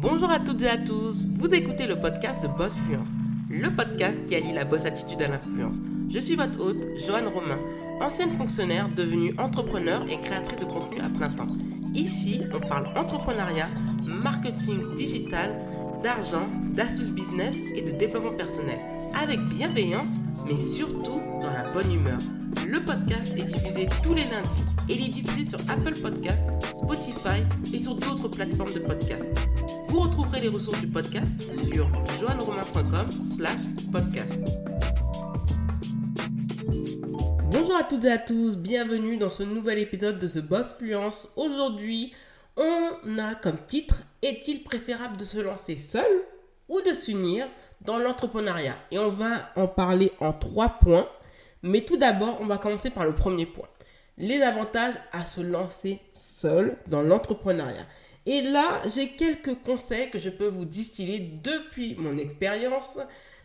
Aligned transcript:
Bonjour 0.00 0.30
à 0.30 0.38
toutes 0.38 0.62
et 0.62 0.68
à 0.68 0.78
tous, 0.78 1.26
vous 1.28 1.52
écoutez 1.52 1.88
le 1.88 1.96
podcast 1.96 2.44
The 2.44 2.56
Boss 2.56 2.76
Fluence, 2.76 3.14
le 3.50 3.68
podcast 3.74 4.16
qui 4.28 4.36
allie 4.36 4.52
la 4.52 4.64
boss 4.64 4.84
attitude 4.84 5.20
à 5.22 5.26
l'influence. 5.26 5.78
Je 6.08 6.20
suis 6.20 6.36
votre 6.36 6.60
hôte, 6.60 6.86
Joanne 7.04 7.26
Romain, 7.26 7.58
ancienne 8.00 8.30
fonctionnaire 8.30 8.88
devenue 8.94 9.34
entrepreneur 9.38 10.06
et 10.08 10.20
créatrice 10.20 10.58
de 10.58 10.66
contenu 10.66 11.00
à 11.00 11.08
plein 11.08 11.30
temps. 11.30 11.48
Ici, 11.94 12.42
on 12.54 12.60
parle 12.60 12.96
entrepreneuriat, 12.96 13.70
marketing 14.06 14.94
digital, 14.94 15.50
d'argent, 16.04 16.48
d'astuces 16.74 17.10
business 17.10 17.56
et 17.74 17.82
de 17.82 17.90
développement 17.90 18.36
personnel, 18.36 18.78
avec 19.20 19.40
bienveillance, 19.46 20.10
mais 20.46 20.60
surtout 20.60 21.20
dans 21.42 21.50
la 21.50 21.68
bonne 21.74 21.92
humeur. 21.92 22.18
Le 22.68 22.78
podcast 22.78 23.32
est 23.36 23.42
diffusé 23.42 23.88
tous 24.04 24.14
les 24.14 24.22
lundis 24.22 24.62
et 24.88 24.94
il 24.94 25.06
est 25.06 25.22
diffusé 25.22 25.50
sur 25.50 25.58
Apple 25.68 25.94
Podcasts, 26.00 26.44
Spotify 26.76 27.42
et 27.74 27.82
sur 27.82 27.96
d'autres 27.96 28.28
plateformes 28.28 28.72
de 28.72 28.78
podcast. 28.78 29.24
Vous 29.88 30.00
retrouverez 30.00 30.40
les 30.40 30.48
ressources 30.48 30.80
du 30.80 30.86
podcast 30.86 31.32
sur 31.72 31.88
joanneromain.com 32.20 33.08
slash 33.36 33.60
podcast. 33.90 34.34
Bonjour 37.50 37.74
à 37.74 37.84
toutes 37.84 38.04
et 38.04 38.12
à 38.12 38.18
tous, 38.18 38.58
bienvenue 38.58 39.16
dans 39.16 39.30
ce 39.30 39.42
nouvel 39.42 39.78
épisode 39.78 40.18
de 40.18 40.28
The 40.28 40.40
Boss 40.46 40.74
Fluence. 40.74 41.28
Aujourd'hui, 41.36 42.12
on 42.58 43.18
a 43.18 43.34
comme 43.34 43.56
titre 43.66 44.02
Est-il 44.20 44.62
préférable 44.62 45.16
de 45.16 45.24
se 45.24 45.38
lancer 45.38 45.78
seul 45.78 46.22
ou 46.68 46.82
de 46.82 46.92
s'unir 46.92 47.46
dans 47.80 47.98
l'entrepreneuriat? 47.98 48.76
Et 48.90 48.98
on 48.98 49.08
va 49.08 49.50
en 49.56 49.68
parler 49.68 50.12
en 50.20 50.34
trois 50.34 50.80
points. 50.80 51.08
Mais 51.62 51.80
tout 51.80 51.96
d'abord, 51.96 52.38
on 52.40 52.46
va 52.46 52.58
commencer 52.58 52.90
par 52.90 53.06
le 53.06 53.14
premier 53.14 53.46
point. 53.46 53.68
Les 54.18 54.42
avantages 54.42 54.94
à 55.12 55.24
se 55.24 55.40
lancer 55.40 56.00
seul 56.12 56.76
dans 56.88 57.02
l'entrepreneuriat. 57.02 57.86
Et 58.28 58.42
là, 58.42 58.82
j'ai 58.94 59.08
quelques 59.08 59.54
conseils 59.62 60.10
que 60.10 60.18
je 60.18 60.28
peux 60.28 60.48
vous 60.48 60.66
distiller 60.66 61.18
depuis 61.18 61.94
mon 61.96 62.18
expérience, 62.18 62.98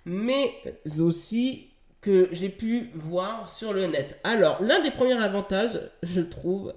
mais 0.04 0.52
aussi 1.00 1.72
que 2.02 2.28
j'ai 2.34 2.50
pu 2.50 2.90
voir 2.94 3.50
sur 3.50 3.72
le 3.72 3.88
net. 3.88 4.20
Alors, 4.26 4.62
l'un 4.62 4.82
des 4.82 4.92
premiers 4.92 5.24
avantages, 5.24 5.80
je 6.04 6.20
trouve, 6.20 6.74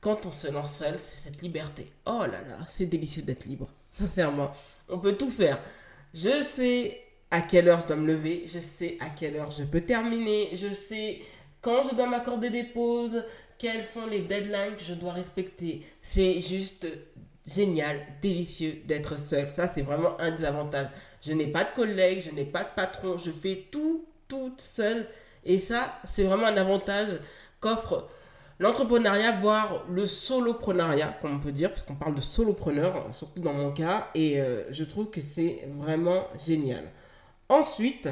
quand 0.00 0.26
on 0.26 0.32
se 0.32 0.50
lance 0.50 0.72
seul, 0.72 0.98
c'est 0.98 1.22
cette 1.22 1.40
liberté. 1.40 1.86
Oh 2.04 2.22
là 2.22 2.42
là, 2.48 2.58
c'est 2.66 2.86
délicieux 2.86 3.22
d'être 3.22 3.44
libre. 3.44 3.68
Sincèrement, 3.92 4.50
on 4.88 4.98
peut 4.98 5.16
tout 5.16 5.30
faire. 5.30 5.62
Je 6.14 6.42
sais 6.42 7.00
à 7.30 7.42
quelle 7.42 7.68
heure 7.68 7.78
je 7.78 7.86
dois 7.86 7.96
me 7.96 8.08
lever, 8.08 8.42
je 8.46 8.58
sais 8.58 8.98
à 8.98 9.08
quelle 9.10 9.36
heure 9.36 9.52
je 9.52 9.62
peux 9.62 9.82
terminer, 9.82 10.50
je 10.54 10.74
sais 10.74 11.20
quand 11.60 11.88
je 11.88 11.94
dois 11.94 12.08
m'accorder 12.08 12.50
des 12.50 12.64
pauses, 12.64 13.22
quels 13.56 13.84
sont 13.84 14.08
les 14.08 14.22
deadlines 14.22 14.76
que 14.76 14.84
je 14.84 14.94
dois 14.94 15.12
respecter. 15.12 15.86
C'est 16.02 16.40
juste 16.40 16.88
génial, 17.46 18.00
délicieux 18.20 18.82
d'être 18.86 19.18
seul. 19.18 19.48
Ça, 19.50 19.68
c'est 19.68 19.82
vraiment 19.82 20.20
un 20.20 20.30
des 20.30 20.44
avantages. 20.44 20.88
Je 21.22 21.32
n'ai 21.32 21.46
pas 21.46 21.64
de 21.64 21.74
collègues, 21.74 22.22
je 22.22 22.30
n'ai 22.30 22.44
pas 22.44 22.64
de 22.64 22.70
patron, 22.74 23.16
je 23.16 23.30
fais 23.30 23.68
tout 23.70 24.06
toute 24.28 24.60
seule. 24.60 25.06
Et 25.44 25.58
ça, 25.58 26.00
c'est 26.04 26.24
vraiment 26.24 26.46
un 26.46 26.56
avantage 26.56 27.08
qu'offre 27.60 28.08
l'entrepreneuriat, 28.58 29.32
voire 29.32 29.84
le 29.88 30.06
soloprenariat, 30.06 31.16
comme 31.20 31.36
on 31.36 31.40
peut 31.40 31.52
dire, 31.52 31.70
parce 31.70 31.82
qu'on 31.82 31.94
parle 31.94 32.14
de 32.14 32.20
solopreneur, 32.20 33.08
surtout 33.12 33.40
dans 33.40 33.52
mon 33.52 33.72
cas. 33.72 34.08
Et 34.14 34.40
euh, 34.40 34.64
je 34.70 34.84
trouve 34.84 35.10
que 35.10 35.20
c'est 35.20 35.68
vraiment 35.78 36.26
génial. 36.44 36.90
Ensuite, 37.48 38.08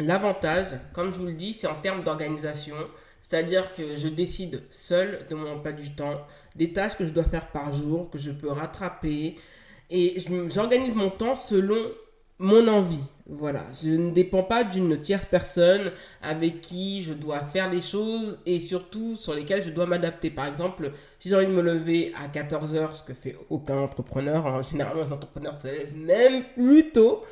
l'avantage, 0.00 0.66
comme 0.92 1.12
je 1.12 1.18
vous 1.18 1.26
le 1.26 1.32
dis, 1.32 1.52
c'est 1.52 1.66
en 1.66 1.80
termes 1.80 2.02
d'organisation. 2.02 2.76
C'est-à-dire 3.26 3.72
que 3.72 3.96
je 3.96 4.06
décide 4.08 4.62
seul 4.68 5.26
de 5.30 5.34
mon 5.34 5.52
emploi 5.52 5.72
du 5.72 5.94
temps, 5.94 6.20
des 6.56 6.74
tâches 6.74 6.94
que 6.94 7.06
je 7.06 7.14
dois 7.14 7.24
faire 7.24 7.50
par 7.52 7.72
jour, 7.72 8.10
que 8.10 8.18
je 8.18 8.30
peux 8.30 8.50
rattraper. 8.50 9.36
Et 9.88 10.16
j'organise 10.48 10.94
mon 10.94 11.08
temps 11.08 11.34
selon 11.34 11.90
mon 12.38 12.68
envie. 12.68 13.02
Voilà, 13.26 13.64
je 13.82 13.88
ne 13.88 14.10
dépends 14.10 14.42
pas 14.42 14.62
d'une 14.62 15.00
tierce 15.00 15.24
personne 15.24 15.90
avec 16.20 16.60
qui 16.60 17.02
je 17.02 17.14
dois 17.14 17.40
faire 17.40 17.70
les 17.70 17.80
choses 17.80 18.40
et 18.44 18.60
surtout 18.60 19.16
sur 19.16 19.32
lesquelles 19.32 19.62
je 19.62 19.70
dois 19.70 19.86
m'adapter. 19.86 20.28
Par 20.28 20.46
exemple, 20.46 20.92
si 21.18 21.30
j'ai 21.30 21.36
envie 21.36 21.46
de 21.46 21.52
me 21.52 21.62
lever 21.62 22.12
à 22.22 22.28
14h, 22.28 22.92
ce 22.94 23.02
que 23.04 23.14
fait 23.14 23.36
aucun 23.48 23.78
entrepreneur, 23.78 24.46
hein, 24.46 24.60
généralement 24.70 25.02
les 25.02 25.12
entrepreneurs 25.12 25.54
se 25.54 25.68
lèvent 25.68 25.96
même 25.96 26.44
plus 26.54 26.90
tôt 26.90 27.22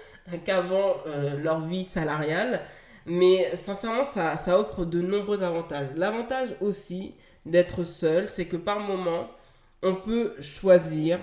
qu'avant 0.47 0.95
euh, 1.07 1.37
leur 1.37 1.61
vie 1.61 1.85
salariale, 1.85 2.63
mais 3.07 3.55
sincèrement, 3.57 4.05
ça, 4.05 4.37
ça 4.37 4.59
offre 4.59 4.85
de 4.85 5.01
nombreux 5.01 5.43
avantages. 5.43 5.89
L'avantage 5.97 6.55
aussi 6.61 7.15
d'être 7.47 7.85
seul, 7.85 8.29
c'est 8.29 8.47
que 8.47 8.57
par 8.57 8.81
moment, 8.81 9.29
on 9.83 9.95
peut 9.97 10.35
choisir, 10.41 11.19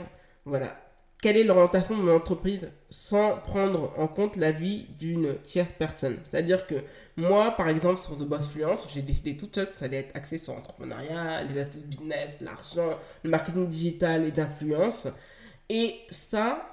voilà, 0.46 0.76
quelle 1.22 1.36
est 1.36 1.44
l'orientation 1.44 1.98
de 1.98 2.02
mon 2.02 2.16
entreprise 2.16 2.72
sans 2.90 3.38
prendre 3.38 3.94
en 3.98 4.08
compte 4.08 4.38
la 4.38 4.52
vie 4.52 4.88
d'une 4.98 5.38
tierce 5.42 5.74
personne. 5.78 6.18
C'est-à-dire 6.24 6.66
que 6.66 6.76
moi, 7.18 7.52
par 7.52 7.68
exemple, 7.68 7.98
sur 7.98 8.16
The 8.16 8.24
Boss 8.24 8.48
Fluence, 8.48 8.88
j'ai 8.90 9.02
décidé 9.02 9.36
tout 9.36 9.50
seul 9.54 9.70
que 9.70 9.78
ça 9.78 9.86
allait 9.86 9.98
être 9.98 10.16
axé 10.16 10.38
sur 10.38 10.54
l'entrepreneuriat, 10.54 11.44
les 11.44 11.60
astuces 11.60 11.84
business, 11.84 12.38
l'argent, 12.40 12.98
le 13.24 13.30
marketing 13.30 13.68
digital 13.68 14.26
et 14.26 14.32
d'influence. 14.32 15.08
Et 15.68 15.96
ça, 16.10 16.66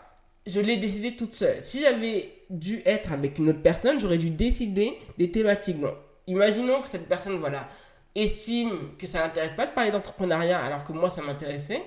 je 0.46 0.60
l'ai 0.60 0.76
décidé 0.76 1.16
toute 1.16 1.34
seule. 1.34 1.58
Si 1.62 1.80
j'avais 1.80 2.32
dû 2.50 2.82
être 2.84 3.12
avec 3.12 3.38
une 3.38 3.48
autre 3.50 3.62
personne, 3.62 3.98
j'aurais 3.98 4.18
dû 4.18 4.30
décider 4.30 4.96
des 5.18 5.30
thématiques. 5.30 5.80
Bon, 5.80 5.92
imaginons 6.26 6.80
que 6.80 6.88
cette 6.88 7.08
personne, 7.08 7.36
voilà, 7.36 7.68
estime 8.16 8.96
que 8.98 9.06
ça 9.06 9.20
n'intéresse 9.20 9.52
pas 9.56 9.66
de 9.66 9.72
parler 9.72 9.90
d'entrepreneuriat 9.90 10.58
alors 10.58 10.84
que 10.84 10.92
moi 10.92 11.10
ça 11.10 11.22
m'intéressait. 11.22 11.82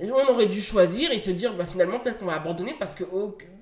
On 0.00 0.32
aurait 0.32 0.46
dû 0.46 0.60
choisir 0.60 1.10
et 1.12 1.20
se 1.20 1.30
dire 1.30 1.54
bah, 1.54 1.66
finalement 1.66 2.00
peut-être 2.00 2.18
qu'on 2.18 2.26
va 2.26 2.36
abandonner 2.36 2.74
parce 2.78 2.94
que 2.94 3.04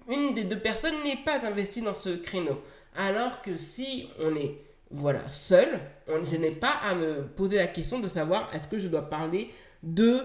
une 0.08 0.34
des 0.34 0.44
deux 0.44 0.58
personnes 0.58 1.02
n'est 1.04 1.16
pas 1.16 1.44
investie 1.44 1.82
dans 1.82 1.94
ce 1.94 2.10
créneau. 2.10 2.62
Alors 2.96 3.42
que 3.42 3.56
si 3.56 4.08
on 4.20 4.34
est 4.36 4.54
voilà 4.90 5.28
seul, 5.30 5.80
je 6.08 6.36
n'ai 6.36 6.50
pas 6.50 6.72
à 6.82 6.94
me 6.94 7.26
poser 7.26 7.56
la 7.56 7.66
question 7.66 7.98
de 7.98 8.08
savoir 8.08 8.48
est-ce 8.54 8.68
que 8.68 8.78
je 8.78 8.88
dois 8.88 9.10
parler 9.10 9.50
de 9.82 10.22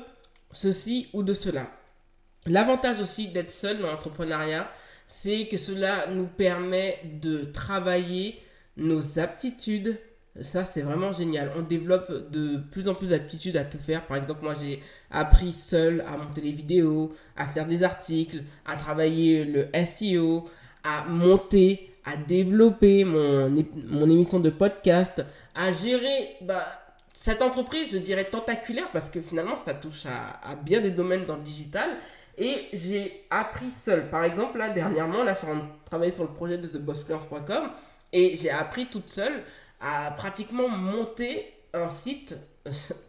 ceci 0.52 1.10
ou 1.14 1.24
de 1.24 1.34
cela. 1.34 1.68
L'avantage 2.46 3.00
aussi 3.00 3.28
d'être 3.30 3.52
seul 3.52 3.80
dans 3.80 3.88
l'entrepreneuriat, 3.88 4.70
c'est 5.08 5.48
que 5.48 5.58
cela 5.58 6.08
nous 6.08 6.28
permet 6.28 7.00
de 7.22 7.44
travailler 7.44 8.40
nos 8.78 9.20
aptitudes. 9.20 10.00
Ça, 10.42 10.66
c'est 10.66 10.82
vraiment 10.82 11.14
génial. 11.14 11.52
On 11.56 11.62
développe 11.62 12.32
de 12.32 12.58
plus 12.72 12.90
en 12.90 12.96
plus 12.96 13.10
d'aptitudes 13.10 13.56
à 13.56 13.64
tout 13.64 13.78
faire. 13.78 14.06
Par 14.08 14.18
exemple, 14.18 14.44
moi, 14.44 14.56
j'ai 14.60 14.82
appris 15.12 15.54
seul 15.54 16.02
à 16.02 16.18
monter 16.18 16.42
des 16.42 16.52
vidéos, 16.52 17.14
à 17.38 17.46
faire 17.48 17.68
des 17.68 17.84
articles, 17.84 18.44
à 18.66 18.76
travailler 18.76 19.46
le 19.46 19.68
SEO, 19.86 20.50
à 20.84 21.06
monter, 21.06 21.92
à 22.04 22.18
développer 22.18 23.06
mon, 23.06 23.50
mon 23.86 24.10
émission 24.10 24.40
de 24.40 24.50
podcast, 24.50 25.24
à 25.56 25.72
gérer 25.72 26.36
bah, 26.42 26.66
cette 27.14 27.42
entreprise, 27.42 27.92
je 27.92 28.00
dirais 28.00 28.26
tentaculaire, 28.26 28.90
parce 28.92 29.10
que 29.10 29.22
finalement, 29.22 29.56
ça 29.56 29.74
touche 29.76 30.08
à, 30.08 30.50
à 30.50 30.56
bien 30.56 30.82
des 30.82 30.92
domaines 30.92 31.26
dans 31.26 31.36
le 31.38 31.44
digital. 31.44 31.90
Et 32.38 32.68
j'ai 32.74 33.26
appris 33.30 33.72
seul. 33.72 34.10
Par 34.10 34.24
exemple, 34.24 34.58
là, 34.58 34.70
dernièrement, 34.70 35.24
là, 35.24 35.34
je 35.34 35.40
suis 35.40 35.48
en 35.48 35.52
train 35.52 35.60
de 35.60 35.70
travailler 35.86 36.12
sur 36.12 36.24
le 36.24 36.34
projet 36.34 36.58
de 36.58 36.68
thebossfluence.com 36.68 37.70
et 38.12 38.36
j'ai 38.36 38.50
appris 38.50 38.88
toute 38.88 39.10
seule 39.10 39.44
à 39.80 40.12
pratiquement 40.12 40.68
monter 40.68 41.54
un 41.74 41.90
site 41.90 42.38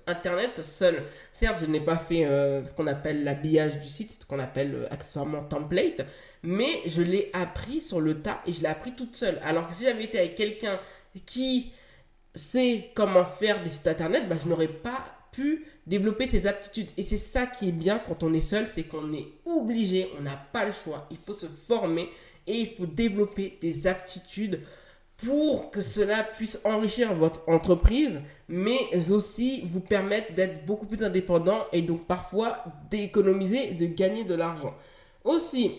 internet 0.06 0.64
seul. 0.64 1.04
Certes, 1.32 1.60
je 1.60 1.66
n'ai 1.66 1.80
pas 1.80 1.96
fait 1.96 2.24
euh, 2.24 2.64
ce 2.64 2.74
qu'on 2.74 2.86
appelle 2.86 3.24
l'habillage 3.24 3.78
du 3.78 3.88
site, 3.88 4.18
ce 4.22 4.26
qu'on 4.26 4.40
appelle 4.40 4.74
euh, 4.74 4.86
accessoirement 4.92 5.44
template, 5.44 6.04
mais 6.42 6.80
je 6.86 7.02
l'ai 7.02 7.30
appris 7.32 7.80
sur 7.80 8.00
le 8.00 8.20
tas 8.20 8.40
et 8.46 8.52
je 8.52 8.62
l'ai 8.62 8.68
appris 8.68 8.94
toute 8.94 9.16
seule. 9.16 9.38
Alors 9.44 9.68
que 9.68 9.74
si 9.74 9.84
j'avais 9.84 10.04
été 10.04 10.18
avec 10.18 10.34
quelqu'un 10.34 10.80
qui 11.24 11.72
sait 12.34 12.90
comment 12.94 13.24
faire 13.24 13.62
des 13.62 13.70
sites 13.70 13.86
internet, 13.86 14.28
bah, 14.28 14.36
je 14.42 14.48
n'aurais 14.48 14.68
pas 14.68 15.04
pu 15.34 15.64
développer 15.86 16.26
ses 16.26 16.46
aptitudes. 16.46 16.90
Et 16.96 17.02
c'est 17.02 17.18
ça 17.18 17.46
qui 17.46 17.68
est 17.68 17.72
bien 17.72 17.98
quand 17.98 18.22
on 18.22 18.32
est 18.32 18.40
seul, 18.40 18.66
c'est 18.66 18.84
qu'on 18.84 19.12
est 19.12 19.26
obligé, 19.44 20.08
on 20.18 20.22
n'a 20.22 20.36
pas 20.36 20.64
le 20.64 20.72
choix. 20.72 21.06
Il 21.10 21.16
faut 21.16 21.32
se 21.32 21.46
former 21.46 22.08
et 22.46 22.52
il 22.52 22.68
faut 22.68 22.86
développer 22.86 23.58
des 23.60 23.86
aptitudes 23.86 24.60
pour 25.16 25.70
que 25.70 25.80
cela 25.80 26.24
puisse 26.24 26.58
enrichir 26.64 27.14
votre 27.14 27.48
entreprise, 27.48 28.20
mais 28.48 28.78
aussi 29.10 29.62
vous 29.64 29.80
permettre 29.80 30.34
d'être 30.34 30.66
beaucoup 30.66 30.86
plus 30.86 31.02
indépendant 31.02 31.64
et 31.72 31.82
donc 31.82 32.06
parfois 32.06 32.64
d'économiser 32.90 33.70
et 33.70 33.74
de 33.74 33.86
gagner 33.86 34.24
de 34.24 34.34
l'argent. 34.34 34.74
Aussi, 35.22 35.72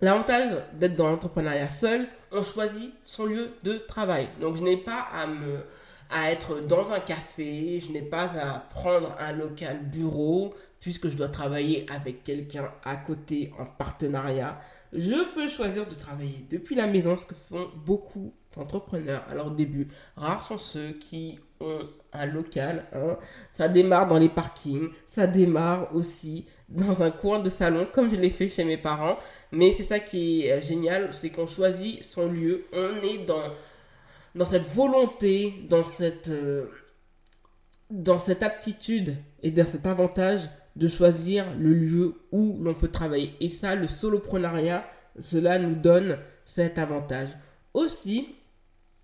l'avantage 0.00 0.56
d'être 0.74 0.96
dans 0.96 1.08
l'entrepreneuriat 1.08 1.70
seul, 1.70 2.06
on 2.30 2.42
choisit 2.42 2.92
son 3.04 3.24
lieu 3.24 3.50
de 3.62 3.78
travail. 3.78 4.28
Donc 4.40 4.56
je 4.56 4.62
n'ai 4.62 4.76
pas 4.76 5.06
à 5.12 5.26
me 5.26 5.64
à 6.10 6.30
être 6.30 6.60
dans 6.60 6.92
un 6.92 7.00
café, 7.00 7.80
je 7.80 7.92
n'ai 7.92 8.02
pas 8.02 8.30
à 8.38 8.60
prendre 8.60 9.14
un 9.18 9.32
local 9.32 9.84
bureau 9.84 10.54
puisque 10.80 11.10
je 11.10 11.16
dois 11.16 11.28
travailler 11.28 11.86
avec 11.94 12.22
quelqu'un 12.22 12.70
à 12.84 12.96
côté 12.96 13.52
en 13.58 13.66
partenariat. 13.66 14.58
Je 14.92 15.34
peux 15.34 15.48
choisir 15.48 15.86
de 15.86 15.94
travailler 15.94 16.46
depuis 16.48 16.74
la 16.74 16.86
maison, 16.86 17.16
ce 17.16 17.26
que 17.26 17.34
font 17.34 17.68
beaucoup 17.84 18.32
d'entrepreneurs. 18.56 19.22
Alors 19.28 19.48
au 19.48 19.54
début, 19.54 19.88
rares 20.16 20.44
sont 20.44 20.56
ceux 20.56 20.92
qui 20.92 21.38
ont 21.60 21.80
un 22.12 22.26
local. 22.26 22.86
Hein. 22.94 23.18
Ça 23.52 23.68
démarre 23.68 24.06
dans 24.08 24.18
les 24.18 24.30
parkings, 24.30 24.88
ça 25.06 25.26
démarre 25.26 25.94
aussi 25.94 26.46
dans 26.68 27.02
un 27.02 27.10
coin 27.10 27.38
de 27.38 27.50
salon, 27.50 27.86
comme 27.92 28.10
je 28.10 28.16
l'ai 28.16 28.30
fait 28.30 28.48
chez 28.48 28.64
mes 28.64 28.78
parents. 28.78 29.18
Mais 29.52 29.72
c'est 29.72 29.82
ça 29.82 29.98
qui 29.98 30.46
est 30.46 30.62
génial, 30.62 31.12
c'est 31.12 31.30
qu'on 31.30 31.46
choisit 31.46 32.02
son 32.02 32.28
lieu. 32.28 32.64
On 32.72 33.02
est 33.02 33.18
dans, 33.26 33.42
dans 34.38 34.44
cette 34.44 34.66
volonté, 34.66 35.66
dans 35.68 35.82
cette, 35.82 36.28
euh, 36.28 36.66
dans 37.90 38.18
cette 38.18 38.42
aptitude 38.44 39.16
et 39.42 39.50
dans 39.50 39.66
cet 39.66 39.84
avantage 39.84 40.48
de 40.76 40.86
choisir 40.86 41.52
le 41.58 41.74
lieu 41.74 42.14
où 42.30 42.56
l'on 42.62 42.74
peut 42.74 42.88
travailler. 42.88 43.34
Et 43.40 43.48
ça, 43.48 43.74
le 43.74 43.88
soloprenariat, 43.88 44.88
cela 45.18 45.58
nous 45.58 45.74
donne 45.74 46.18
cet 46.44 46.78
avantage. 46.78 47.30
Aussi, 47.74 48.36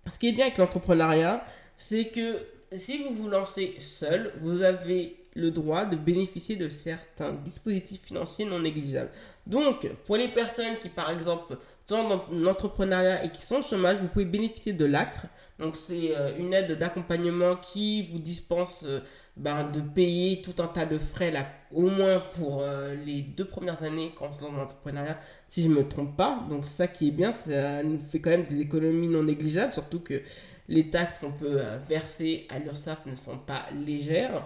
ce 0.09 0.17
qui 0.17 0.29
est 0.29 0.31
bien 0.31 0.45
avec 0.45 0.57
l'entrepreneuriat, 0.57 1.43
c'est 1.75 2.05
que 2.05 2.37
si 2.71 3.03
vous 3.03 3.13
vous 3.13 3.27
lancez 3.27 3.75
seul, 3.79 4.31
vous 4.39 4.61
avez 4.61 5.17
le 5.35 5.51
droit 5.51 5.85
de 5.85 5.97
bénéficier 5.97 6.55
de 6.55 6.69
certains 6.69 7.33
dispositifs 7.33 8.03
financiers 8.03 8.45
non 8.45 8.59
négligeables. 8.59 9.11
Donc, 9.45 9.85
pour 10.05 10.15
les 10.15 10.29
personnes 10.29 10.79
qui, 10.79 10.87
par 10.87 11.11
exemple, 11.11 11.57
dans 11.87 12.25
l'entrepreneuriat 12.31 13.23
et 13.23 13.29
qui 13.29 13.41
sont 13.41 13.57
au 13.57 13.61
chômage, 13.61 13.97
vous 13.97 14.07
pouvez 14.07 14.25
bénéficier 14.25 14.73
de 14.73 14.85
l'ACRE. 14.85 15.27
Donc, 15.59 15.75
c'est 15.75 16.15
euh, 16.15 16.35
une 16.37 16.53
aide 16.53 16.71
d'accompagnement 16.73 17.55
qui 17.55 18.03
vous 18.11 18.19
dispense 18.19 18.83
euh, 18.85 18.99
ben, 19.37 19.69
de 19.69 19.79
payer 19.81 20.41
tout 20.41 20.61
un 20.61 20.67
tas 20.67 20.85
de 20.85 20.97
frais, 20.97 21.31
là, 21.31 21.45
au 21.71 21.89
moins 21.89 22.19
pour 22.35 22.61
euh, 22.61 22.95
les 23.05 23.21
deux 23.21 23.45
premières 23.45 23.81
années 23.83 24.13
quand 24.17 24.29
on 24.41 24.47
est 24.47 24.51
dans 24.51 24.57
l'entrepreneuriat, 24.57 25.17
si 25.47 25.63
je 25.63 25.69
ne 25.69 25.75
me 25.75 25.87
trompe 25.87 26.17
pas. 26.17 26.43
Donc, 26.49 26.65
ça 26.65 26.87
qui 26.87 27.09
est 27.09 27.11
bien, 27.11 27.31
ça 27.31 27.83
nous 27.83 27.99
fait 27.99 28.19
quand 28.19 28.31
même 28.31 28.45
des 28.45 28.61
économies 28.61 29.07
non 29.07 29.23
négligeables, 29.23 29.71
surtout 29.71 29.99
que 29.99 30.21
les 30.67 30.89
taxes 30.89 31.19
qu'on 31.19 31.31
peut 31.31 31.61
verser 31.87 32.47
à 32.49 32.57
l'URSSAF 32.57 33.05
ne 33.05 33.15
sont 33.15 33.37
pas 33.37 33.63
légères. 33.85 34.43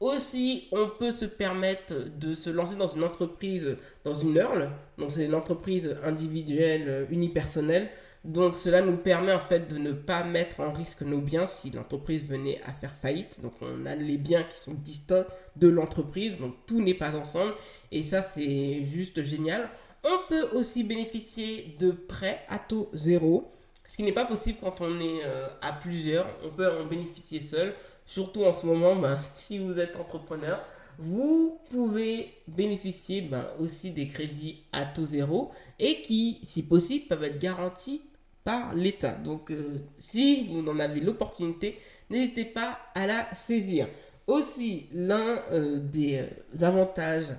Aussi, 0.00 0.66
on 0.72 0.88
peut 0.88 1.10
se 1.10 1.26
permettre 1.26 1.92
de 2.18 2.32
se 2.32 2.48
lancer 2.48 2.74
dans 2.74 2.86
une 2.86 3.04
entreprise, 3.04 3.76
dans 4.02 4.14
une 4.14 4.34
URL. 4.34 4.70
Donc, 4.96 5.10
c'est 5.10 5.26
une 5.26 5.34
entreprise 5.34 5.94
individuelle, 6.02 6.88
euh, 6.88 7.04
unipersonnelle. 7.10 7.90
Donc, 8.24 8.54
cela 8.54 8.80
nous 8.80 8.96
permet 8.96 9.32
en 9.32 9.40
fait 9.40 9.68
de 9.68 9.76
ne 9.76 9.92
pas 9.92 10.24
mettre 10.24 10.60
en 10.60 10.72
risque 10.72 11.02
nos 11.02 11.20
biens 11.20 11.46
si 11.46 11.70
l'entreprise 11.70 12.26
venait 12.26 12.62
à 12.64 12.72
faire 12.72 12.94
faillite. 12.94 13.42
Donc, 13.42 13.52
on 13.60 13.84
a 13.84 13.94
les 13.94 14.16
biens 14.16 14.42
qui 14.42 14.58
sont 14.58 14.72
distincts 14.72 15.26
de 15.56 15.68
l'entreprise. 15.68 16.38
Donc, 16.38 16.54
tout 16.66 16.80
n'est 16.80 16.94
pas 16.94 17.14
ensemble. 17.14 17.52
Et 17.92 18.02
ça, 18.02 18.22
c'est 18.22 18.84
juste 18.86 19.22
génial. 19.22 19.68
On 20.02 20.16
peut 20.30 20.48
aussi 20.56 20.82
bénéficier 20.82 21.76
de 21.78 21.90
prêts 21.90 22.40
à 22.48 22.58
taux 22.58 22.88
zéro. 22.94 23.52
Ce 23.86 23.96
qui 23.96 24.02
n'est 24.02 24.12
pas 24.12 24.24
possible 24.24 24.58
quand 24.62 24.80
on 24.80 24.98
est 24.98 25.24
euh, 25.24 25.48
à 25.60 25.72
plusieurs. 25.74 26.26
On 26.42 26.50
peut 26.50 26.70
en 26.70 26.86
bénéficier 26.86 27.42
seul. 27.42 27.74
Surtout 28.10 28.42
en 28.44 28.52
ce 28.52 28.66
moment, 28.66 28.96
ben, 28.96 29.18
si 29.36 29.58
vous 29.58 29.78
êtes 29.78 29.94
entrepreneur, 29.94 30.60
vous 30.98 31.60
pouvez 31.70 32.34
bénéficier 32.48 33.22
ben, 33.22 33.46
aussi 33.60 33.92
des 33.92 34.08
crédits 34.08 34.64
à 34.72 34.84
taux 34.84 35.06
zéro 35.06 35.52
et 35.78 36.02
qui, 36.02 36.40
si 36.42 36.64
possible, 36.64 37.06
peuvent 37.06 37.22
être 37.22 37.38
garantis 37.38 38.02
par 38.42 38.74
l'État. 38.74 39.14
Donc, 39.14 39.52
euh, 39.52 39.78
si 39.96 40.48
vous 40.48 40.68
en 40.68 40.80
avez 40.80 40.98
l'opportunité, 40.98 41.78
n'hésitez 42.10 42.46
pas 42.46 42.80
à 42.96 43.06
la 43.06 43.32
saisir. 43.32 43.86
Aussi, 44.26 44.88
l'un 44.92 45.40
euh, 45.52 45.78
des 45.78 46.18
euh, 46.18 46.66
avantages 46.66 47.36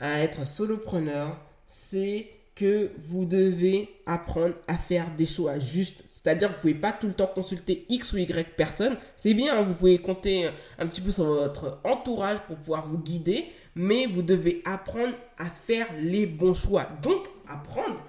à 0.00 0.18
être 0.18 0.48
solopreneur, 0.48 1.38
c'est 1.68 2.26
que 2.56 2.90
vous 2.98 3.24
devez 3.24 3.88
apprendre 4.04 4.56
à 4.66 4.76
faire 4.76 5.14
des 5.16 5.26
choix 5.26 5.60
justes 5.60 6.02
c'est-à-dire 6.22 6.48
que 6.48 6.54
vous 6.54 6.60
pouvez 6.60 6.74
pas 6.74 6.92
tout 6.92 7.08
le 7.08 7.14
temps 7.14 7.26
consulter 7.26 7.84
X 7.88 8.12
ou 8.12 8.18
Y 8.18 8.56
personne. 8.56 8.96
C'est 9.16 9.34
bien, 9.34 9.58
hein, 9.58 9.62
vous 9.62 9.74
pouvez 9.74 9.98
compter 9.98 10.50
un 10.78 10.86
petit 10.86 11.00
peu 11.00 11.10
sur 11.10 11.24
votre 11.24 11.80
entourage 11.84 12.38
pour 12.46 12.56
pouvoir 12.56 12.86
vous 12.86 12.98
guider, 12.98 13.50
mais 13.74 14.06
vous 14.06 14.22
devez 14.22 14.62
apprendre 14.64 15.14
à 15.38 15.46
faire 15.46 15.86
les 15.98 16.26
bons 16.26 16.54
choix. 16.54 16.86
Donc, 17.02 17.26
apprendre 17.48 18.00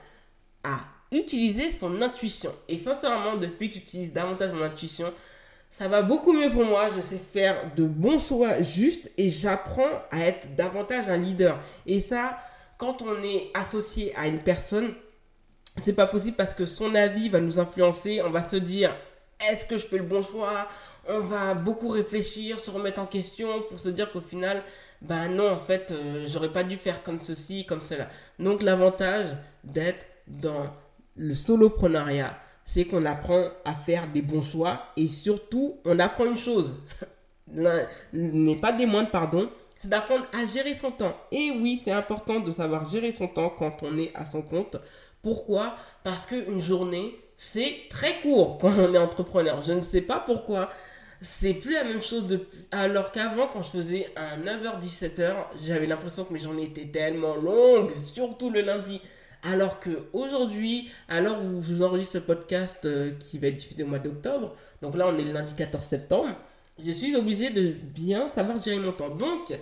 à 0.63 0.79
utiliser 1.11 1.71
son 1.71 2.01
intuition. 2.01 2.53
Et 2.67 2.77
sincèrement, 2.77 3.35
depuis 3.35 3.69
que 3.69 3.75
j'utilise 3.75 4.13
davantage 4.13 4.53
mon 4.53 4.63
intuition, 4.63 5.11
ça 5.71 5.87
va 5.87 6.03
beaucoup 6.03 6.33
mieux 6.33 6.51
pour 6.51 6.65
moi. 6.65 6.89
Je 6.95 7.01
sais 7.01 7.17
faire 7.17 7.73
de 7.75 7.83
bons 7.83 8.19
choix 8.19 8.61
justes 8.61 9.11
et 9.17 9.29
j'apprends 9.29 10.03
à 10.11 10.19
être 10.19 10.55
davantage 10.55 11.09
un 11.09 11.17
leader. 11.17 11.59
Et 11.87 11.99
ça, 11.99 12.37
quand 12.77 13.01
on 13.01 13.23
est 13.23 13.49
associé 13.55 14.15
à 14.15 14.27
une 14.27 14.39
personne, 14.39 14.93
c'est 15.81 15.93
pas 15.93 16.07
possible 16.07 16.35
parce 16.35 16.53
que 16.53 16.65
son 16.65 16.93
avis 16.95 17.29
va 17.29 17.39
nous 17.39 17.59
influencer. 17.59 18.21
On 18.23 18.29
va 18.29 18.43
se 18.43 18.55
dire 18.55 18.95
est-ce 19.49 19.65
que 19.65 19.77
je 19.77 19.85
fais 19.85 19.97
le 19.97 20.03
bon 20.03 20.21
choix? 20.21 20.67
On 21.07 21.19
va 21.19 21.53
beaucoup 21.53 21.89
réfléchir, 21.89 22.59
se 22.59 22.71
remettre 22.71 23.01
en 23.01 23.05
question 23.05 23.61
pour 23.63 23.79
se 23.79 23.89
dire 23.89 24.11
qu'au 24.11 24.21
final, 24.21 24.63
ben 25.01 25.27
non, 25.29 25.49
en 25.49 25.57
fait, 25.57 25.91
euh, 25.91 26.25
j'aurais 26.27 26.51
pas 26.51 26.63
dû 26.63 26.77
faire 26.77 27.03
comme 27.03 27.19
ceci, 27.19 27.65
comme 27.65 27.81
cela. 27.81 28.07
Donc 28.39 28.61
l'avantage 28.61 29.35
d'être 29.63 30.05
dans 30.27 30.65
le 31.17 31.33
soloprenariat, 31.33 32.37
c'est 32.65 32.85
qu'on 32.85 33.05
apprend 33.05 33.49
à 33.65 33.75
faire 33.75 34.07
des 34.07 34.21
bons 34.21 34.43
choix 34.43 34.83
et 34.95 35.09
surtout, 35.09 35.77
on 35.83 35.99
apprend 35.99 36.25
une 36.25 36.37
chose. 36.37 36.77
n'est 38.13 38.55
pas 38.55 38.71
des 38.71 38.85
moindres, 38.85 39.11
pardon, 39.11 39.49
c'est 39.79 39.89
d'apprendre 39.89 40.25
à 40.33 40.45
gérer 40.45 40.75
son 40.75 40.91
temps. 40.91 41.15
Et 41.31 41.51
oui, 41.51 41.81
c'est 41.83 41.91
important 41.91 42.39
de 42.39 42.51
savoir 42.51 42.85
gérer 42.85 43.11
son 43.11 43.27
temps 43.27 43.49
quand 43.49 43.83
on 43.83 43.97
est 43.97 44.11
à 44.15 44.25
son 44.25 44.41
compte 44.41 44.77
pourquoi? 45.23 45.75
Parce 46.03 46.27
qu'une 46.27 46.61
journée, 46.61 47.15
c'est 47.37 47.73
très 47.89 48.19
court 48.21 48.57
quand 48.61 48.73
on 48.77 48.93
est 48.93 48.97
entrepreneur. 48.97 49.61
Je 49.61 49.73
ne 49.73 49.81
sais 49.81 50.01
pas 50.01 50.19
pourquoi. 50.19 50.69
C'est 51.21 51.53
plus 51.53 51.73
la 51.73 51.85
même 51.85 52.01
chose. 52.01 52.25
Alors 52.71 53.11
qu'avant, 53.11 53.47
quand 53.47 53.61
je 53.61 53.69
faisais 53.71 54.07
un 54.17 54.37
9h-17h, 54.37 55.33
j'avais 55.65 55.87
l'impression 55.87 56.25
que 56.25 56.33
mes 56.33 56.39
journées 56.39 56.65
étaient 56.65 56.87
tellement 56.91 57.35
longues, 57.35 57.95
surtout 57.97 58.49
le 58.49 58.61
lundi. 58.61 58.99
Alors 59.41 59.79
que 59.79 60.07
aujourd'hui, 60.11 60.89
à 61.07 61.21
l'heure 61.21 61.41
où 61.41 61.61
je 61.61 61.73
vous 61.73 61.83
enregistre 61.83 62.13
ce 62.13 62.17
podcast 62.19 62.85
euh, 62.85 63.11
qui 63.11 63.39
va 63.39 63.47
être 63.47 63.57
diffusé 63.57 63.83
au 63.83 63.87
mois 63.87 63.99
d'octobre, 63.99 64.53
donc 64.81 64.95
là 64.95 65.07
on 65.07 65.17
est 65.17 65.23
le 65.23 65.33
lundi 65.33 65.53
14 65.53 65.83
septembre, 65.83 66.35
je 66.79 66.91
suis 66.91 67.15
obligé 67.15 67.49
de 67.49 67.69
bien 67.71 68.29
savoir 68.29 68.57
gérer 68.57 68.79
mon 68.79 68.93
temps. 68.93 69.09
Donc, 69.09 69.53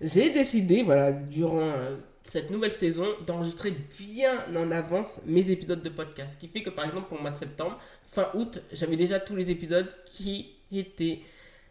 j'ai 0.00 0.30
décidé, 0.30 0.82
voilà, 0.82 1.12
durant 1.12 1.60
euh, 1.60 1.96
cette 2.28 2.50
nouvelle 2.50 2.72
saison 2.72 3.06
d'enregistrer 3.26 3.72
bien 3.98 4.44
en 4.54 4.70
avance 4.70 5.20
mes 5.24 5.50
épisodes 5.50 5.82
de 5.82 5.88
podcast. 5.88 6.34
Ce 6.34 6.38
qui 6.38 6.48
fait 6.48 6.62
que 6.62 6.70
par 6.70 6.84
exemple 6.84 7.08
pour 7.08 7.16
le 7.16 7.22
mois 7.22 7.30
de 7.30 7.38
septembre, 7.38 7.78
fin 8.04 8.28
août, 8.34 8.60
j'avais 8.70 8.96
déjà 8.96 9.18
tous 9.18 9.34
les 9.34 9.50
épisodes 9.50 9.88
qui 10.04 10.50
étaient 10.70 11.20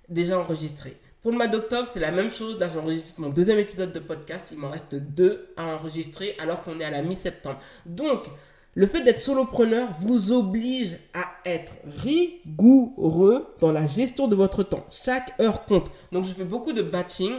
déjà 0.10 0.40
enregistrés. 0.40 0.98
Pour 1.22 1.32
le 1.32 1.38
mois 1.38 1.48
d'octobre, 1.48 1.88
c'est 1.88 2.00
la 2.00 2.12
même 2.12 2.32
chose. 2.32 2.58
Là, 2.60 2.70
j'enregistre 2.70 3.20
mon 3.20 3.30
deuxième 3.30 3.60
épisode 3.60 3.92
de 3.92 4.00
podcast. 4.00 4.50
Il 4.52 4.58
m'en 4.58 4.70
reste 4.70 4.96
deux 4.96 5.50
à 5.58 5.76
enregistrer 5.76 6.36
alors 6.40 6.62
qu'on 6.62 6.80
est 6.80 6.86
à 6.86 6.92
la 6.92 7.02
mi-septembre. 7.02 7.60
Donc, 7.86 8.26
le 8.76 8.88
fait 8.88 9.02
d'être 9.02 9.20
solopreneur 9.20 9.92
vous 10.00 10.32
oblige 10.32 10.98
à 11.14 11.26
être 11.46 11.74
rigoureux 11.86 13.48
dans 13.60 13.72
la 13.72 13.88
gestion 13.88 14.28
de 14.28 14.36
votre 14.36 14.64
temps. 14.64 14.86
Chaque 14.90 15.34
heure 15.42 15.66
compte. 15.66 15.92
Donc, 16.12 16.24
je 16.24 16.34
fais 16.34 16.46
beaucoup 16.46 16.74
de 16.74 16.82
batching 16.82 17.34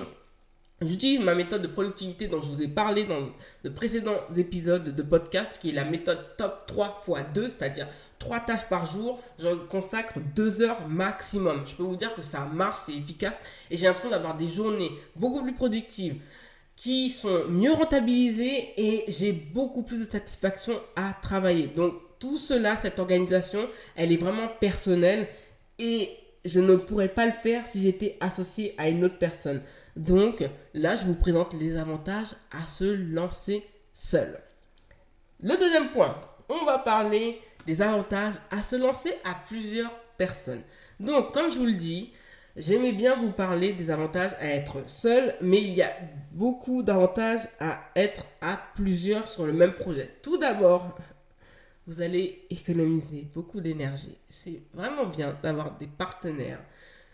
J'utilise 0.81 1.19
ma 1.19 1.35
méthode 1.35 1.63
de 1.63 1.67
productivité 1.67 2.29
dont 2.29 2.41
je 2.41 2.47
vous 2.47 2.63
ai 2.63 2.69
parlé 2.69 3.03
dans 3.03 3.31
de 3.65 3.69
précédents 3.69 4.21
épisodes 4.37 4.95
de 4.95 5.03
podcast, 5.03 5.59
qui 5.61 5.71
est 5.71 5.73
la 5.73 5.85
méthode 5.85 6.37
top 6.37 6.67
3 6.69 7.05
x 7.09 7.21
2, 7.35 7.49
c'est-à-dire 7.49 7.89
3 8.21 8.41
tâches 8.41 8.69
par 8.69 8.87
jour. 8.87 9.21
Je 9.41 9.49
consacre 9.49 10.21
2 10.37 10.63
heures 10.63 10.87
maximum. 10.87 11.65
Je 11.67 11.75
peux 11.75 11.83
vous 11.83 11.97
dire 11.97 12.15
que 12.15 12.23
ça 12.23 12.47
marche, 12.47 12.79
c'est 12.87 12.95
efficace, 12.95 13.43
et 13.73 13.77
j'ai 13.77 13.87
l'impression 13.87 14.11
d'avoir 14.11 14.37
des 14.37 14.47
journées 14.47 14.93
beaucoup 15.17 15.43
plus 15.43 15.55
productives, 15.55 16.15
qui 16.77 17.11
sont 17.11 17.47
mieux 17.49 17.73
rentabilisées, 17.73 18.73
et 18.77 19.05
j'ai 19.09 19.33
beaucoup 19.33 19.83
plus 19.83 20.07
de 20.07 20.11
satisfaction 20.11 20.81
à 20.95 21.13
travailler. 21.21 21.67
Donc 21.67 21.95
tout 22.21 22.37
cela, 22.37 22.77
cette 22.77 23.01
organisation, 23.01 23.69
elle 23.97 24.13
est 24.13 24.17
vraiment 24.17 24.47
personnelle, 24.61 25.27
et 25.81 26.11
je 26.45 26.61
ne 26.61 26.77
pourrais 26.77 27.09
pas 27.09 27.27
le 27.27 27.33
faire 27.33 27.67
si 27.67 27.83
j'étais 27.83 28.17
associé 28.21 28.77
à 28.79 28.89
une 28.89 29.05
autre 29.05 29.19
personne. 29.19 29.61
Donc 29.99 30.49
là, 30.75 30.95
je 30.95 31.07
vous 31.07 31.17
présente 31.17 31.55
les 31.55 31.77
avantages 31.77 32.37
à 32.53 32.69
se 32.69 32.85
lancer 32.85 33.65
seul. 33.93 34.41
Le 35.43 35.57
deuxième 35.57 35.91
point, 35.91 36.21
on 36.49 36.65
va 36.65 36.79
parler 36.79 37.41
des 37.67 37.83
avantages 37.83 38.37
à 38.53 38.63
se 38.63 38.77
lancer 38.77 39.13
à 39.25 39.35
plusieurs 39.35 39.93
personnes. 40.17 40.63
Donc, 41.01 41.35
comme 41.35 41.51
je 41.51 41.59
vous 41.59 41.67
le 41.67 41.73
dis, 41.73 42.13
j'aimais 42.57 42.93
bien 42.93 43.17
vous 43.17 43.33
parler 43.33 43.73
des 43.73 43.91
avantages 43.91 44.35
à 44.39 44.47
être 44.47 44.89
seul, 44.89 45.35
mais 45.41 45.61
il 45.61 45.75
y 45.75 45.83
a 45.83 45.93
beaucoup 46.31 46.85
d'avantages 46.85 47.49
à 47.59 47.81
être 47.97 48.25
à 48.41 48.57
plusieurs 48.77 49.27
sur 49.27 49.47
le 49.47 49.53
même 49.53 49.75
projet. 49.75 50.15
Tout 50.23 50.39
d'abord, 50.39 50.97
vous 51.89 52.03
allez 52.03 52.47
économiser 52.51 53.27
beaucoup 53.35 53.61
d'énergie. 53.61 54.17
C'est 54.31 54.63
vraiment 54.73 55.07
bien 55.07 55.37
d'avoir 55.43 55.77
des 55.77 55.89
partenaires 55.89 56.63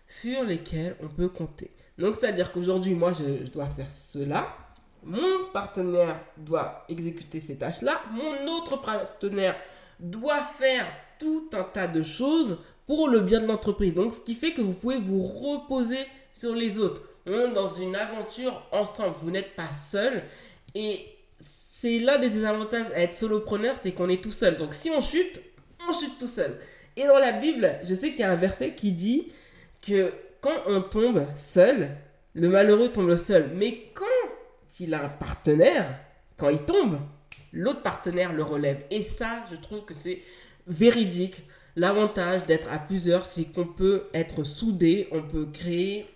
sur 0.07 0.45
lesquels 0.45 0.97
on 1.03 1.09
peut 1.09 1.31
compter. 1.31 1.71
Donc, 1.99 2.15
c'est-à-dire 2.15 2.51
qu'aujourd'hui, 2.53 2.95
moi, 2.95 3.13
je, 3.13 3.49
dois 3.51 3.67
faire 3.67 3.89
cela. 3.89 4.57
Mon 5.03 5.51
partenaire 5.53 6.21
doit 6.37 6.85
exécuter 6.89 7.41
ces 7.41 7.57
tâches-là. 7.57 8.01
Mon 8.13 8.51
autre 8.53 8.81
partenaire 8.81 9.57
doit 10.01 10.43
faire 10.43 10.87
tout 11.19 11.51
un 11.53 11.63
tas 11.63 11.87
de 11.87 12.03
choses 12.03 12.59
pour 12.87 13.09
le 13.09 13.21
bien 13.21 13.41
de 13.41 13.47
l'entreprise. 13.47 13.95
Donc, 13.95 14.13
ce 14.13 14.21
qui 14.21 14.35
fait 14.35 14.53
que 14.53 14.61
vous 14.61 14.73
pouvez 14.73 14.99
vous 14.99 15.23
reposer 15.23 16.07
sur 16.33 16.55
les 16.55 16.79
autres. 16.79 17.03
On 17.27 17.33
est 17.33 17.53
dans 17.53 17.69
une 17.69 17.95
aventure 17.97 18.67
ensemble. 18.73 19.15
Vous 19.23 19.31
n'êtes 19.31 19.55
pas 19.55 19.73
seul. 19.73 20.25
Et 20.75 21.07
c'est 21.39 21.99
l'un 21.99 22.19
des 22.19 22.31
désavantages 22.31 22.91
à 22.95 23.01
être 23.01 23.15
solopreneur, 23.15 23.77
c'est 23.81 23.93
qu'on 23.93 24.09
est 24.09 24.23
tout 24.23 24.33
seul. 24.33 24.57
Donc, 24.57 24.75
si 24.75 24.91
on 24.91 25.01
chute, 25.01 25.41
on 25.89 25.93
chute 25.93 26.19
tout 26.19 26.27
seul. 26.27 26.59
Et 26.97 27.07
dans 27.07 27.19
la 27.19 27.33
Bible, 27.33 27.79
je 27.85 27.95
sais 27.95 28.11
qu'il 28.11 28.21
y 28.21 28.25
a 28.25 28.31
un 28.31 28.37
verset 28.37 28.75
qui 28.75 28.93
dit 28.93 29.33
que 29.83 30.13
quand 30.45 30.65
on 30.67 30.83
tombe 30.83 31.27
seul, 31.35 31.97
le 32.35 32.51
malheureux 32.51 32.93
tombe 32.93 33.17
seul. 33.17 33.53
Mais 33.55 33.91
quand 33.95 34.05
il 34.79 34.93
a 34.93 35.05
un 35.05 35.09
partenaire, 35.09 35.87
quand 36.37 36.51
il 36.51 36.59
tombe, 36.59 37.01
l'autre 37.55 37.81
partenaire 37.81 38.35
le 38.35 38.43
relève. 38.43 38.85
Et 38.91 39.03
ça, 39.05 39.47
je 39.51 39.57
trouve 39.57 39.87
que 39.87 39.95
c'est 39.95 40.21
véridique. 40.67 41.45
L'avantage 41.77 42.45
d'être 42.45 42.71
à 42.71 42.79
plusieurs, 42.79 43.25
c'est 43.25 43.47
qu'on 43.47 43.65
peut 43.65 44.03
être 44.13 44.45
soudé, 44.45 45.09
on 45.13 45.23
peut 45.23 45.47
créer, 45.47 46.07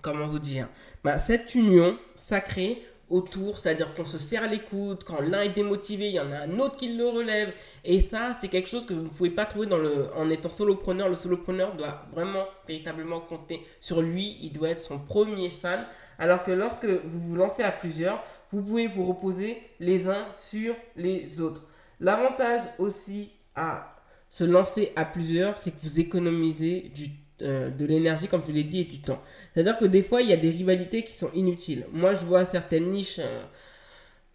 comment 0.00 0.28
vous 0.28 0.38
dire, 0.38 0.66
bah, 1.04 1.18
cette 1.18 1.54
union 1.54 1.98
sacrée 2.14 2.82
autour, 3.12 3.58
c'est-à-dire 3.58 3.94
qu'on 3.94 4.04
se 4.04 4.18
serre 4.18 4.48
les 4.50 4.58
coudes, 4.58 5.04
quand 5.04 5.20
l'un 5.20 5.42
est 5.42 5.50
démotivé, 5.50 6.08
il 6.08 6.14
y 6.14 6.20
en 6.20 6.32
a 6.32 6.38
un 6.38 6.58
autre 6.58 6.76
qui 6.76 6.94
le 6.94 7.06
relève. 7.06 7.52
Et 7.84 8.00
ça, 8.00 8.34
c'est 8.40 8.48
quelque 8.48 8.68
chose 8.68 8.86
que 8.86 8.94
vous 8.94 9.02
ne 9.02 9.08
pouvez 9.08 9.30
pas 9.30 9.44
trouver 9.44 9.66
dans 9.66 9.76
le, 9.76 10.06
en 10.16 10.30
étant 10.30 10.48
solopreneur. 10.48 11.08
Le 11.08 11.14
solopreneur 11.14 11.74
doit 11.74 12.06
vraiment, 12.12 12.46
véritablement 12.66 13.20
compter 13.20 13.64
sur 13.80 14.00
lui. 14.00 14.38
Il 14.40 14.52
doit 14.52 14.70
être 14.70 14.80
son 14.80 14.98
premier 14.98 15.50
fan. 15.50 15.86
Alors 16.18 16.42
que 16.42 16.50
lorsque 16.50 16.86
vous 16.86 17.20
vous 17.20 17.36
lancez 17.36 17.62
à 17.62 17.70
plusieurs, 17.70 18.24
vous 18.50 18.62
pouvez 18.62 18.86
vous 18.86 19.04
reposer 19.04 19.62
les 19.78 20.08
uns 20.08 20.26
sur 20.32 20.74
les 20.96 21.40
autres. 21.40 21.66
L'avantage 22.00 22.62
aussi 22.78 23.30
à 23.54 23.94
se 24.30 24.44
lancer 24.44 24.92
à 24.96 25.04
plusieurs, 25.04 25.58
c'est 25.58 25.70
que 25.70 25.80
vous 25.82 26.00
économisez 26.00 26.90
du 26.94 27.10
temps 27.10 27.21
euh, 27.42 27.70
de 27.70 27.84
l'énergie, 27.84 28.28
comme 28.28 28.42
je 28.46 28.52
l'ai 28.52 28.64
dit, 28.64 28.80
et 28.80 28.84
du 28.84 29.00
temps. 29.00 29.20
C'est-à-dire 29.52 29.76
que 29.76 29.84
des 29.84 30.02
fois, 30.02 30.22
il 30.22 30.28
y 30.28 30.32
a 30.32 30.36
des 30.36 30.50
rivalités 30.50 31.02
qui 31.02 31.12
sont 31.12 31.30
inutiles. 31.34 31.86
Moi, 31.92 32.14
je 32.14 32.24
vois 32.24 32.46
certaines 32.46 32.90
niches, 32.90 33.18
euh, 33.18 33.42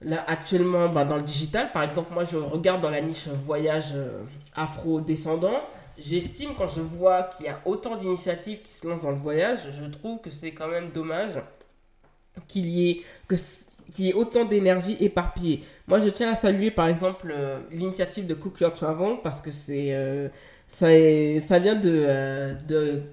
là, 0.02 0.24
actuellement, 0.28 0.90
bah, 0.90 1.06
dans 1.06 1.16
le 1.16 1.22
digital, 1.22 1.72
par 1.72 1.84
exemple, 1.84 2.14
moi, 2.14 2.24
je 2.24 2.38
regarde 2.38 2.82
dans 2.82 2.90
la 2.90 3.02
niche 3.02 3.28
voyage 3.28 3.94
euh, 3.96 4.24
afro-descendant. 4.56 5.62
J'estime, 5.98 6.52
quand 6.58 6.68
je 6.68 6.82
vois 6.82 7.24
qu'il 7.24 7.46
y 7.46 7.50
a 7.50 7.62
autant 7.66 7.96
d'initiatives 7.96 8.62
qui 8.62 8.72
se 8.72 8.88
lancent 8.88 9.04
dans 9.04 9.12
le 9.12 9.18
voyage, 9.18 9.60
je 9.72 9.86
trouve 9.90 10.20
que 10.22 10.30
c'est 10.30 10.52
quand 10.52 10.68
même 10.68 10.92
dommage 10.92 11.42
qu'il 12.48 12.68
y 12.68 12.90
ait 12.90 13.02
qu'il 13.94 14.06
y 14.06 14.10
ait 14.10 14.14
autant 14.14 14.44
d'énergie 14.44 14.98
éparpillée. 15.00 15.64
Moi, 15.88 16.00
je 16.00 16.10
tiens 16.10 16.34
à 16.34 16.36
saluer, 16.36 16.72
par 16.72 16.90
exemple, 16.90 17.34
l'initiative 17.72 18.28
de 18.28 18.34
Cook 18.34 18.60
Your 18.60 18.74
Travel, 18.74 19.20
parce 19.24 19.42
que 19.42 19.50
c'est 19.50 20.30
ça, 20.68 21.60
vient 21.60 21.76
de, 21.76 22.06
euh, 22.08 22.54
de 22.68 23.04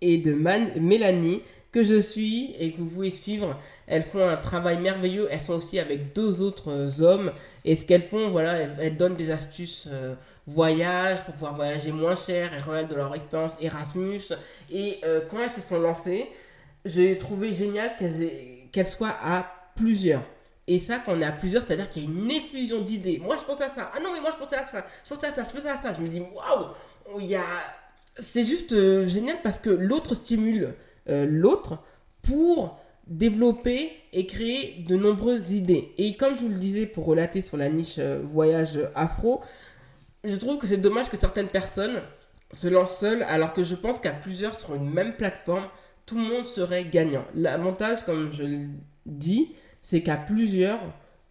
et 0.00 0.18
de 0.18 0.32
Mélanie 0.32 1.42
que 1.72 1.84
je 1.84 2.00
suis 2.00 2.54
et 2.58 2.72
que 2.72 2.78
vous 2.78 2.86
pouvez 2.86 3.10
suivre. 3.10 3.56
Elles 3.86 4.02
font 4.02 4.26
un 4.26 4.36
travail 4.36 4.78
merveilleux. 4.78 5.28
Elles 5.30 5.40
sont 5.40 5.54
aussi 5.54 5.78
avec 5.78 6.14
deux 6.14 6.42
autres 6.42 6.70
euh, 6.70 7.02
hommes. 7.02 7.32
Et 7.64 7.76
ce 7.76 7.84
qu'elles 7.84 8.02
font, 8.02 8.30
voilà, 8.30 8.58
elles, 8.58 8.96
donnent 8.96 9.14
des 9.14 9.30
astuces 9.30 9.88
euh, 9.90 10.14
voyage 10.46 11.22
pour 11.24 11.34
pouvoir 11.34 11.54
voyager 11.54 11.92
moins 11.92 12.16
cher. 12.16 12.50
Elles 12.52 12.62
relèvent 12.62 12.88
de 12.88 12.96
leur 12.96 13.14
expérience 13.14 13.56
Erasmus. 13.60 14.22
Et 14.72 15.00
quand 15.30 15.40
elles 15.42 15.50
se 15.50 15.60
sont 15.60 15.78
lancées, 15.78 16.26
j'ai 16.84 17.16
trouvé 17.18 17.52
génial 17.52 17.94
qu'elles 18.72 18.86
soient 18.86 19.16
à 19.22 19.46
plusieurs. 19.76 20.24
Et 20.70 20.78
ça, 20.78 21.02
quand 21.04 21.14
on 21.16 21.20
est 21.20 21.24
à 21.24 21.32
plusieurs, 21.32 21.66
c'est-à-dire 21.66 21.90
qu'il 21.90 22.04
y 22.04 22.06
a 22.06 22.08
une 22.08 22.30
effusion 22.30 22.80
d'idées. 22.80 23.20
Moi, 23.24 23.36
je 23.36 23.44
pensais 23.44 23.64
à 23.64 23.70
ça. 23.70 23.90
Ah 23.92 23.98
non, 23.98 24.12
mais 24.12 24.20
moi, 24.20 24.30
je 24.32 24.36
pensais 24.36 24.54
à 24.54 24.64
ça. 24.64 24.86
Je 25.02 25.08
pensais 25.12 25.26
à 25.26 25.34
ça, 25.34 25.42
je 25.42 25.50
pensais 25.50 25.68
à 25.68 25.80
ça. 25.80 25.92
Je 25.92 26.00
me 26.00 26.06
dis, 26.06 26.20
waouh, 26.20 27.34
a... 27.34 27.42
C'est 28.14 28.44
juste 28.44 28.72
euh, 28.72 29.08
génial 29.08 29.42
parce 29.42 29.58
que 29.58 29.68
l'autre 29.68 30.14
stimule 30.14 30.76
euh, 31.08 31.26
l'autre 31.28 31.82
pour 32.22 32.78
développer 33.08 33.90
et 34.12 34.26
créer 34.26 34.84
de 34.86 34.94
nombreuses 34.94 35.50
idées. 35.50 35.92
Et 35.98 36.16
comme 36.16 36.36
je 36.36 36.42
vous 36.42 36.48
le 36.50 36.58
disais 36.58 36.86
pour 36.86 37.04
relater 37.04 37.42
sur 37.42 37.56
la 37.56 37.68
niche 37.68 37.96
euh, 37.98 38.22
voyage 38.22 38.78
afro, 38.94 39.40
je 40.22 40.36
trouve 40.36 40.58
que 40.58 40.68
c'est 40.68 40.76
dommage 40.76 41.10
que 41.10 41.16
certaines 41.16 41.48
personnes 41.48 42.00
se 42.52 42.68
lancent 42.68 42.96
seules 42.96 43.24
alors 43.24 43.52
que 43.52 43.64
je 43.64 43.74
pense 43.74 43.98
qu'à 43.98 44.12
plusieurs 44.12 44.54
sur 44.54 44.76
une 44.76 44.88
même 44.88 45.16
plateforme, 45.16 45.66
tout 46.06 46.14
le 46.14 46.22
monde 46.22 46.46
serait 46.46 46.84
gagnant. 46.84 47.24
L'avantage, 47.34 48.04
comme 48.04 48.32
je 48.32 48.44
le 48.44 48.68
dis, 49.04 49.52
c'est 49.82 50.02
qu'à 50.02 50.16
plusieurs, 50.16 50.80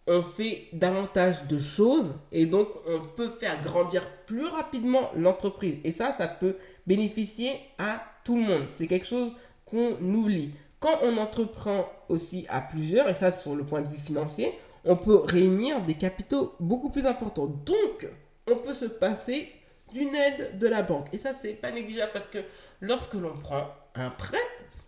on 0.06 0.22
fait 0.22 0.68
davantage 0.72 1.46
de 1.46 1.58
choses 1.58 2.14
et 2.32 2.46
donc 2.46 2.68
on 2.86 3.00
peut 3.00 3.28
faire 3.28 3.60
grandir 3.60 4.02
plus 4.26 4.46
rapidement 4.46 5.10
l'entreprise. 5.14 5.76
Et 5.84 5.92
ça, 5.92 6.14
ça 6.18 6.26
peut 6.26 6.56
bénéficier 6.86 7.52
à 7.78 8.02
tout 8.24 8.36
le 8.36 8.42
monde. 8.42 8.66
C'est 8.70 8.86
quelque 8.86 9.06
chose 9.06 9.32
qu'on 9.66 9.92
oublie. 10.02 10.52
Quand 10.80 10.98
on 11.02 11.16
entreprend 11.18 11.86
aussi 12.08 12.46
à 12.48 12.60
plusieurs, 12.60 13.08
et 13.08 13.14
ça 13.14 13.32
sur 13.32 13.54
le 13.54 13.64
point 13.64 13.82
de 13.82 13.88
vue 13.88 13.98
financier, 13.98 14.52
on 14.84 14.96
peut 14.96 15.16
réunir 15.16 15.82
des 15.82 15.94
capitaux 15.94 16.54
beaucoup 16.58 16.88
plus 16.88 17.06
importants. 17.06 17.46
Donc, 17.46 18.08
on 18.50 18.56
peut 18.56 18.74
se 18.74 18.86
passer 18.86 19.48
d'une 19.92 20.14
aide 20.14 20.58
de 20.58 20.66
la 20.66 20.82
banque. 20.82 21.06
Et 21.12 21.18
ça, 21.18 21.32
c'est 21.34 21.54
pas 21.54 21.70
négligeable 21.70 22.12
parce 22.12 22.26
que 22.26 22.38
lorsque 22.80 23.14
l'on 23.14 23.36
prend 23.36 23.68
un 23.94 24.10
prêt, 24.10 24.38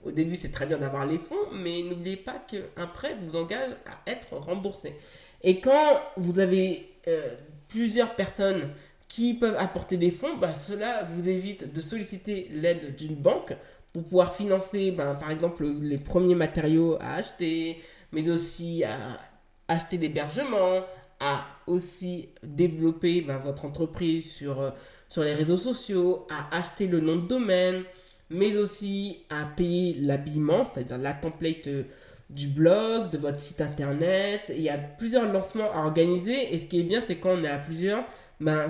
au 0.05 0.11
début, 0.11 0.35
c'est 0.35 0.51
très 0.51 0.67
bien 0.67 0.79
d'avoir 0.79 1.07
les 1.07 1.19
fonds, 1.19 1.51
mais 1.53 1.83
n'oubliez 1.83 2.17
pas 2.17 2.39
qu'un 2.39 2.87
prêt 2.87 3.17
vous 3.21 3.37
engage 3.37 3.71
à 3.87 4.11
être 4.11 4.35
remboursé. 4.37 4.97
Et 5.43 5.61
quand 5.61 6.01
vous 6.17 6.39
avez 6.39 6.91
euh, 7.09 7.37
plusieurs 7.69 8.15
personnes 8.15 8.71
qui 9.09 9.35
peuvent 9.35 9.57
apporter 9.59 9.97
des 9.97 10.11
fonds, 10.11 10.37
bah, 10.37 10.55
cela 10.55 11.05
vous 11.05 11.29
évite 11.29 11.73
de 11.73 11.81
solliciter 11.81 12.49
l'aide 12.51 12.97
d'une 12.97 13.15
banque 13.15 13.55
pour 13.93 14.05
pouvoir 14.05 14.35
financer, 14.35 14.91
bah, 14.91 15.15
par 15.15 15.31
exemple, 15.31 15.65
les 15.65 15.99
premiers 15.99 16.35
matériaux 16.35 16.97
à 17.01 17.15
acheter, 17.15 17.79
mais 18.11 18.29
aussi 18.31 18.85
à 18.85 19.21
acheter 19.69 19.99
l'hébergement, 19.99 20.85
à 21.21 21.45
aussi 21.67 22.31
développer 22.43 23.21
bah, 23.21 23.39
votre 23.39 23.65
entreprise 23.65 24.33
sur, 24.33 24.61
euh, 24.61 24.71
sur 25.09 25.23
les 25.23 25.35
réseaux 25.35 25.57
sociaux, 25.57 26.27
à 26.31 26.57
acheter 26.57 26.87
le 26.87 27.01
nom 27.01 27.17
de 27.17 27.29
domaine, 27.29 27.85
mais 28.33 28.57
aussi 28.57 29.25
à 29.31 29.47
payer 29.47 29.97
l'habillement, 30.01 30.65
c'est-à-dire 30.65 30.99
la 30.99 31.13
template 31.13 31.67
euh, 31.67 31.85
du 32.31 32.49
blog, 32.49 33.11
de 33.11 33.19
votre 33.19 33.41
site 33.41 33.61
internet. 33.61 34.53
Il 34.55 34.63
y 34.63 34.71
a 34.71 34.79
plusieurs 34.79 35.31
lancements 35.31 35.71
à 35.73 35.85
organiser 35.85 36.55
et 36.55 36.59
ce 36.59 36.67
qui 36.67 36.81
est 36.81 36.85
bien, 36.85 37.01
c'est 37.05 37.17
quand 37.17 37.35
on 37.39 37.45
est 37.45 37.49
à 37.49 37.59
plusieurs, 37.59 38.05
ben, 38.41 38.69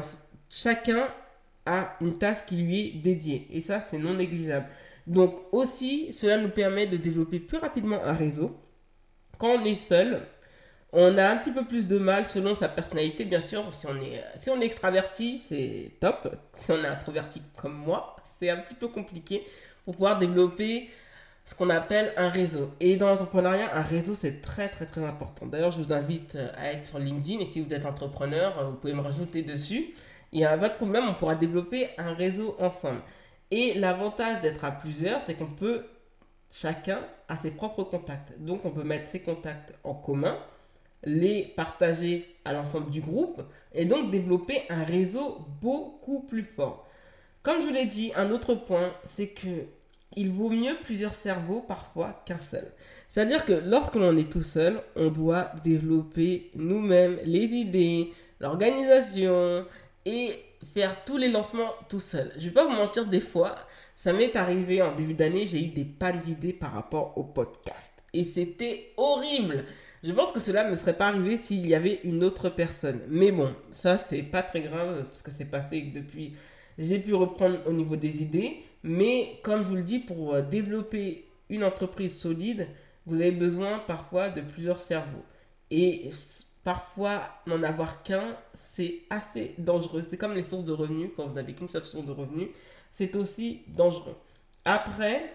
chacun 0.51 1.09
a 1.65 1.97
une 2.01 2.19
tâche 2.19 2.45
qui 2.47 2.57
lui 2.57 2.89
est 2.89 2.91
dédiée 2.99 3.47
et 3.53 3.61
ça, 3.61 3.81
c'est 3.81 3.99
non 3.99 4.15
négligeable. 4.15 4.67
Donc 5.07 5.41
aussi, 5.53 6.13
cela 6.13 6.37
nous 6.39 6.51
permet 6.51 6.87
de 6.87 6.97
développer 6.97 7.41
plus 7.41 7.59
rapidement 7.59 8.03
un 8.05 8.13
réseau. 8.13 8.57
Quand 9.39 9.59
on 9.61 9.65
est 9.65 9.75
seul, 9.75 10.23
on 10.93 11.17
a 11.17 11.31
un 11.31 11.37
petit 11.39 11.51
peu 11.51 11.65
plus 11.65 11.87
de 11.87 11.99
mal 11.99 12.27
selon 12.27 12.55
sa 12.55 12.69
personnalité, 12.69 13.25
bien 13.25 13.41
sûr. 13.41 13.73
Si 13.73 13.87
on 13.87 13.97
est, 13.97 14.23
si 14.39 14.51
on 14.51 14.61
est 14.61 14.67
extraverti, 14.67 15.39
c'est 15.39 15.93
top. 16.01 16.37
Si 16.55 16.71
on 16.71 16.85
est 16.85 16.87
introverti 16.87 17.43
comme 17.57 17.75
moi, 17.75 18.17
c'est 18.43 18.51
un 18.51 18.57
petit 18.57 18.75
peu 18.75 18.89
compliqué 18.89 19.45
pour 19.85 19.95
pouvoir 19.95 20.19
développer 20.19 20.91
ce 21.45 21.55
qu'on 21.55 21.71
appelle 21.71 22.13
un 22.17 22.29
réseau. 22.29 22.71
Et 22.81 22.97
dans 22.97 23.09
l'entrepreneuriat, 23.09 23.77
un 23.77 23.83
réseau, 23.83 24.15
c'est 24.15 24.43
très 24.43 24.69
très 24.69 24.87
très 24.87 25.05
important. 25.05 25.47
D'ailleurs, 25.47 25.71
je 25.71 25.81
vous 25.81 25.93
invite 25.93 26.35
euh, 26.35 26.51
à 26.57 26.73
être 26.73 26.87
sur 26.87 26.99
LinkedIn 26.99 27.41
et 27.41 27.47
si 27.47 27.61
vous 27.61 27.73
êtes 27.73 27.87
entrepreneur, 27.87 28.59
euh, 28.59 28.65
vous 28.71 28.77
pouvez 28.77 28.95
me 28.95 29.01
rajouter 29.01 29.43
dessus. 29.43 29.95
Il 30.33 30.39
n'y 30.39 30.45
a 30.45 30.57
pas 30.57 30.71
de 30.71 30.75
problème, 30.75 31.05
on 31.09 31.15
pourra 31.15 31.35
développer 31.35 31.91
un 31.99 32.15
réseau 32.15 32.57
ensemble. 32.59 33.01
Et 33.51 33.75
l'avantage 33.75 34.41
d'être 34.41 34.65
à 34.65 34.73
plusieurs, 34.73 35.23
c'est 35.25 35.35
qu'on 35.35 35.47
peut, 35.47 35.85
chacun 36.51 37.01
a 37.29 37.37
ses 37.37 37.51
propres 37.51 37.85
contacts. 37.85 38.39
Donc 38.41 38.65
on 38.65 38.71
peut 38.71 38.85
mettre 38.85 39.09
ses 39.09 39.21
contacts 39.21 39.75
en 39.85 39.95
commun, 39.95 40.37
les 41.05 41.53
partager 41.57 42.35
à 42.45 42.53
l'ensemble 42.53 42.91
du 42.91 43.01
groupe 43.01 43.43
et 43.75 43.85
donc 43.85 44.11
développer 44.11 44.63
un 44.71 44.85
réseau 44.85 45.39
beaucoup 45.61 46.23
plus 46.23 46.45
fort. 46.45 46.89
Comme 47.43 47.61
je 47.63 47.73
l'ai 47.73 47.87
dit, 47.87 48.13
un 48.15 48.31
autre 48.31 48.55
point, 48.55 48.93
c'est 49.05 49.29
que 49.29 49.67
il 50.17 50.31
vaut 50.31 50.51
mieux 50.51 50.77
plusieurs 50.83 51.15
cerveaux 51.15 51.61
parfois 51.61 52.23
qu'un 52.27 52.39
seul. 52.39 52.71
C'est-à-dire 53.09 53.45
que 53.45 53.53
lorsque 53.53 53.95
l'on 53.95 54.17
est 54.17 54.31
tout 54.31 54.43
seul, 54.43 54.81
on 54.95 55.11
doit 55.11 55.51
développer 55.65 56.51
nous-mêmes 56.55 57.19
les 57.25 57.45
idées, 57.45 58.13
l'organisation 58.41 59.65
et 60.05 60.39
faire 60.75 61.05
tous 61.05 61.17
les 61.17 61.29
lancements 61.29 61.73
tout 61.89 62.01
seul. 62.01 62.33
Je 62.37 62.45
vais 62.45 62.55
pas 62.55 62.65
vous 62.65 62.77
mentir, 62.77 63.07
des 63.07 63.21
fois, 63.21 63.57
ça 63.95 64.13
m'est 64.13 64.37
arrivé 64.37 64.83
en 64.83 64.95
début 64.95 65.15
d'année, 65.15 65.47
j'ai 65.47 65.63
eu 65.65 65.69
des 65.69 65.85
pannes 65.85 66.21
d'idées 66.21 66.53
par 66.53 66.73
rapport 66.73 67.17
au 67.17 67.25
podcast. 67.25 67.93
Et 68.13 68.25
c'était 68.25 68.93
horrible. 68.97 69.65
Je 70.03 70.13
pense 70.13 70.33
que 70.33 70.41
cela 70.41 70.69
ne 70.69 70.77
serait 70.77 70.97
pas 70.97 71.09
arrivé 71.09 71.39
s'il 71.39 71.67
y 71.67 71.75
avait 71.75 72.01
une 72.05 72.23
autre 72.23 72.51
personne. 72.51 73.01
Mais 73.09 73.33
bon, 73.33 73.55
ça 73.71 73.97
c'est 73.97 74.23
pas 74.23 74.43
très 74.43 74.61
grave 74.61 75.05
parce 75.05 75.23
que 75.23 75.31
c'est 75.31 75.47
passé 75.47 75.81
depuis 75.95 76.35
j'ai 76.79 76.99
pu 76.99 77.15
reprendre 77.15 77.59
au 77.67 77.73
niveau 77.73 77.97
des 77.97 78.23
idées. 78.23 78.63
Mais 78.83 79.39
comme 79.43 79.63
je 79.63 79.69
vous 79.69 79.77
le 79.77 79.83
dis, 79.83 79.99
pour 80.01 80.35
euh, 80.35 80.43
développer 80.43 81.27
une 81.49 81.65
entreprise 81.65 82.19
solide, 82.19 82.69
vous 83.07 83.17
avez 83.17 83.31
besoin 83.31 83.79
parfois 83.79 84.29
de 84.29 84.41
plusieurs 84.41 84.81
cerveaux. 84.81 85.25
Et 85.71 86.11
parfois, 86.65 87.23
n'en 87.47 87.63
avoir 87.63 88.03
qu'un, 88.03 88.37
c'est 88.55 89.03
assez 89.11 89.55
dangereux. 89.59 90.03
C'est 90.09 90.17
comme 90.17 90.35
les 90.35 90.45
sources 90.45 90.65
de 90.65 90.73
revenus. 90.73 91.11
Quand 91.17 91.27
vous 91.27 91.35
n'avez 91.35 91.55
qu'une 91.55 91.69
seule 91.69 91.85
source 91.85 92.05
de 92.05 92.13
revenus, 92.13 92.49
c'est 92.93 93.17
aussi 93.17 93.63
dangereux. 93.69 94.17
Après, 94.65 95.33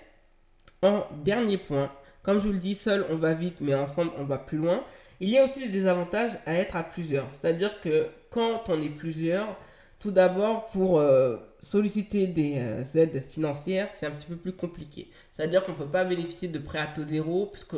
en 0.82 1.06
dernier 1.24 1.58
point, 1.58 1.92
comme 2.24 2.40
je 2.40 2.48
vous 2.48 2.54
le 2.54 2.60
dis, 2.60 2.76
seul 2.76 3.06
on 3.10 3.16
va 3.16 3.34
vite, 3.34 3.62
mais 3.62 3.74
ensemble 3.74 4.12
on 4.18 4.24
va 4.24 4.38
plus 4.38 4.58
loin. 4.58 4.84
Il 5.20 5.30
y 5.30 5.38
a 5.38 5.46
aussi 5.46 5.60
des 5.60 5.70
désavantages 5.70 6.38
à 6.46 6.54
être 6.56 6.76
à 6.76 6.84
plusieurs. 6.84 7.28
C'est-à-dire 7.32 7.82
que 7.82 8.10
quand 8.30 8.70
on 8.70 8.82
est 8.82 8.90
plusieurs, 8.90 9.58
tout 10.00 10.12
d'abord, 10.12 10.68
pour 10.68 11.00
euh, 11.00 11.38
solliciter 11.60 12.28
des 12.28 12.60
euh, 12.60 12.84
aides 12.96 13.24
financières, 13.24 13.90
c'est 13.92 14.06
un 14.06 14.12
petit 14.12 14.28
peu 14.28 14.36
plus 14.36 14.54
compliqué. 14.54 15.10
C'est-à-dire 15.34 15.64
qu'on 15.64 15.72
ne 15.72 15.78
peut 15.78 15.86
pas 15.86 16.04
bénéficier 16.04 16.48
de 16.48 16.60
prêts 16.60 16.80
à 16.80 16.88
taux 16.88 17.04
zéro, 17.04 17.48
puisque 17.48 17.78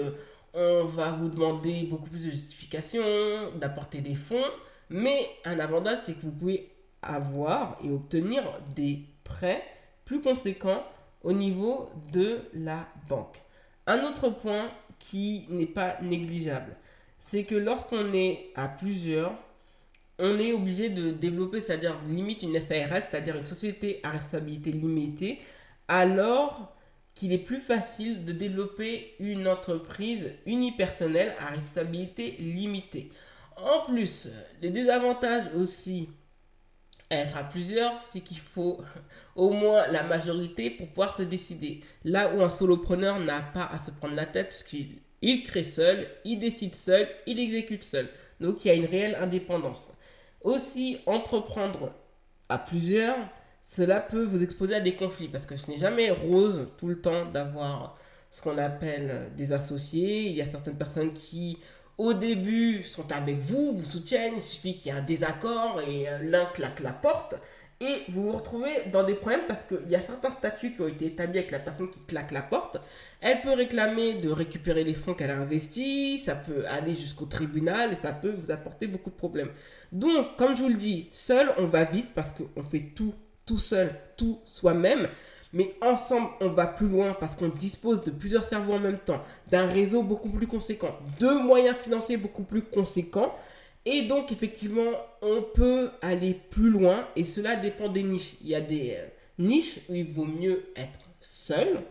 on 0.53 0.83
va 0.85 1.11
vous 1.11 1.29
demander 1.29 1.83
beaucoup 1.83 2.09
plus 2.09 2.25
de 2.25 2.31
justifications, 2.31 3.51
d'apporter 3.55 4.01
des 4.01 4.15
fonds. 4.15 4.43
Mais 4.89 5.29
un 5.45 5.59
avantage, 5.59 5.99
c'est 6.05 6.13
que 6.13 6.21
vous 6.21 6.31
pouvez 6.31 6.71
avoir 7.01 7.77
et 7.83 7.89
obtenir 7.89 8.43
des 8.75 9.05
prêts 9.23 9.63
plus 10.05 10.21
conséquents 10.21 10.83
au 11.23 11.31
niveau 11.31 11.89
de 12.11 12.39
la 12.53 12.87
banque. 13.07 13.37
Un 13.87 14.03
autre 14.03 14.29
point 14.29 14.71
qui 14.97 15.45
n'est 15.49 15.65
pas 15.65 15.97
négligeable, 16.01 16.75
c'est 17.19 17.43
que 17.43 17.55
lorsqu'on 17.55 18.13
est 18.13 18.49
à 18.55 18.67
plusieurs, 18.67 19.33
on 20.19 20.37
est 20.37 20.53
obligé 20.53 20.89
de 20.89 21.11
développer, 21.11 21.61
c'est-à-dire 21.61 21.97
limite 22.07 22.43
une 22.43 22.59
SARL, 22.59 23.03
c'est-à-dire 23.09 23.37
une 23.37 23.45
société 23.45 23.99
à 24.03 24.11
responsabilité 24.11 24.71
limitée, 24.71 25.39
alors 25.87 26.75
qu'il 27.15 27.33
est 27.33 27.37
plus 27.37 27.59
facile 27.59 28.25
de 28.25 28.31
développer 28.31 29.15
une 29.19 29.47
entreprise 29.47 30.31
unipersonnelle 30.45 31.33
à 31.39 31.47
responsabilité 31.47 32.31
limitée. 32.39 33.11
En 33.57 33.85
plus, 33.91 34.29
les 34.61 34.69
désavantages 34.69 35.53
aussi 35.55 36.09
à 37.09 37.15
être 37.15 37.37
à 37.37 37.43
plusieurs, 37.43 38.01
c'est 38.03 38.21
qu'il 38.21 38.37
faut 38.39 38.81
au 39.35 39.49
moins 39.49 39.87
la 39.87 40.03
majorité 40.03 40.69
pour 40.69 40.87
pouvoir 40.89 41.17
se 41.17 41.23
décider. 41.23 41.81
Là 42.03 42.33
où 42.33 42.43
un 42.43 42.49
solopreneur 42.49 43.19
n'a 43.19 43.41
pas 43.41 43.65
à 43.65 43.79
se 43.79 43.91
prendre 43.91 44.15
la 44.15 44.25
tête 44.25 44.49
puisqu'il 44.49 44.99
il 45.21 45.43
crée 45.43 45.63
seul, 45.63 46.07
il 46.23 46.39
décide 46.39 46.75
seul, 46.75 47.09
il 47.25 47.39
exécute 47.39 47.83
seul. 47.83 48.07
Donc 48.39 48.63
il 48.63 48.69
y 48.69 48.71
a 48.71 48.75
une 48.75 48.85
réelle 48.85 49.15
indépendance. 49.15 49.91
Aussi, 50.41 50.99
entreprendre 51.05 51.91
à 52.47 52.57
plusieurs, 52.57 53.17
cela 53.61 53.99
peut 53.99 54.23
vous 54.23 54.41
exposer 54.41 54.75
à 54.75 54.79
des 54.79 54.95
conflits 54.95 55.27
parce 55.27 55.45
que 55.45 55.57
ce 55.57 55.69
n'est 55.69 55.77
jamais 55.77 56.09
rose 56.11 56.67
tout 56.77 56.87
le 56.87 57.01
temps 57.01 57.25
d'avoir 57.25 57.97
ce 58.31 58.41
qu'on 58.41 58.57
appelle 58.57 59.31
des 59.35 59.53
associés. 59.53 60.27
Il 60.27 60.35
y 60.35 60.41
a 60.41 60.45
certaines 60.45 60.77
personnes 60.77 61.13
qui, 61.13 61.57
au 61.97 62.13
début, 62.13 62.83
sont 62.83 63.11
avec 63.11 63.37
vous, 63.37 63.73
vous 63.73 63.83
soutiennent. 63.83 64.33
Il 64.37 64.41
suffit 64.41 64.75
qu'il 64.75 64.91
y 64.91 64.95
ait 64.95 64.97
un 64.97 65.03
désaccord 65.03 65.81
et 65.81 66.07
l'un 66.21 66.45
claque 66.45 66.79
la 66.79 66.93
porte. 66.93 67.35
Et 67.81 68.03
vous 68.09 68.23
vous 68.23 68.31
retrouvez 68.33 68.89
dans 68.91 69.03
des 69.03 69.13
problèmes 69.13 69.47
parce 69.47 69.63
qu'il 69.63 69.89
y 69.89 69.95
a 69.95 70.01
certains 70.01 70.31
statuts 70.31 70.73
qui 70.73 70.81
ont 70.81 70.87
été 70.89 71.05
établis 71.05 71.39
avec 71.39 71.51
la 71.51 71.59
personne 71.59 71.89
qui 71.89 72.01
claque 72.01 72.31
la 72.31 72.41
porte. 72.41 72.77
Elle 73.21 73.39
peut 73.39 73.53
réclamer 73.53 74.15
de 74.15 74.29
récupérer 74.29 74.83
les 74.83 74.93
fonds 74.93 75.13
qu'elle 75.13 75.31
a 75.31 75.37
investis, 75.37 76.25
ça 76.25 76.35
peut 76.35 76.65
aller 76.67 76.93
jusqu'au 76.93 77.25
tribunal 77.25 77.93
et 77.93 77.95
ça 77.95 78.11
peut 78.11 78.35
vous 78.37 78.51
apporter 78.51 78.87
beaucoup 78.87 79.11
de 79.11 79.15
problèmes. 79.15 79.51
Donc, 79.93 80.35
comme 80.35 80.57
je 80.57 80.63
vous 80.63 80.67
le 80.67 80.75
dis, 80.75 81.07
seul 81.13 81.53
on 81.57 81.67
va 81.67 81.85
vite 81.85 82.07
parce 82.13 82.33
qu'on 82.33 82.61
fait 82.63 82.91
tout, 82.93 83.13
tout 83.45 83.57
seul, 83.57 83.95
tout 84.17 84.39
soi-même. 84.43 85.07
Mais 85.53 85.73
ensemble, 85.81 86.29
on 86.41 86.49
va 86.49 86.67
plus 86.67 86.87
loin 86.87 87.15
parce 87.17 87.37
qu'on 87.37 87.47
dispose 87.47 88.03
de 88.03 88.11
plusieurs 88.11 88.43
cerveaux 88.43 88.73
en 88.73 88.79
même 88.79 88.99
temps, 88.99 89.21
d'un 89.49 89.65
réseau 89.65 90.03
beaucoup 90.03 90.29
plus 90.29 90.47
conséquent, 90.47 90.95
de 91.19 91.29
moyens 91.29 91.77
financiers 91.77 92.17
beaucoup 92.17 92.43
plus 92.43 92.61
conséquents. 92.61 93.33
Et 93.91 94.03
donc, 94.03 94.31
effectivement, 94.31 94.91
on 95.23 95.41
peut 95.41 95.89
aller 96.03 96.35
plus 96.35 96.69
loin 96.69 97.05
et 97.15 97.23
cela 97.23 97.55
dépend 97.55 97.89
des 97.89 98.03
niches. 98.03 98.35
Il 98.43 98.49
y 98.49 98.53
a 98.53 98.61
des 98.61 98.93
euh, 98.95 99.07
niches 99.39 99.79
où 99.89 99.95
il 99.95 100.05
vaut 100.05 100.25
mieux 100.25 100.65
être 100.75 100.99
seul 101.19 101.81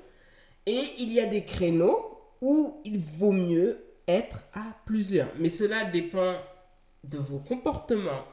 et 0.64 0.80
il 1.00 1.12
y 1.12 1.18
a 1.18 1.26
des 1.26 1.42
créneaux 1.42 2.20
où 2.40 2.80
il 2.84 3.00
vaut 3.00 3.32
mieux 3.32 3.80
être 4.06 4.44
à 4.54 4.76
plusieurs. 4.86 5.26
Mais 5.40 5.50
cela 5.50 5.82
dépend 5.86 6.36
de 7.02 7.18
vos 7.18 7.40
comportements, 7.40 8.24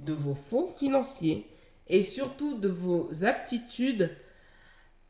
de 0.00 0.14
vos 0.14 0.34
fonds 0.34 0.68
financiers 0.68 1.46
et 1.88 2.02
surtout 2.02 2.58
de 2.58 2.68
vos 2.68 3.22
aptitudes 3.22 4.16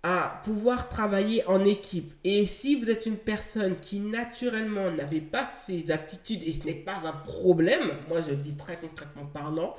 à 0.02 0.40
pouvoir 0.44 0.88
travailler 0.88 1.44
en 1.46 1.64
équipe. 1.64 2.12
Et 2.24 2.46
si 2.46 2.76
vous 2.76 2.88
êtes 2.88 3.06
une 3.06 3.16
personne 3.16 3.78
qui 3.78 3.98
naturellement 3.98 4.90
n'avait 4.90 5.20
pas 5.20 5.48
ces 5.66 5.90
aptitudes, 5.90 6.42
et 6.44 6.52
ce 6.52 6.64
n'est 6.64 6.74
pas 6.74 7.02
un 7.04 7.12
problème, 7.12 7.90
moi 8.08 8.20
je 8.20 8.30
le 8.30 8.36
dis 8.36 8.56
très 8.56 8.78
concrètement 8.78 9.26
parlant, 9.26 9.74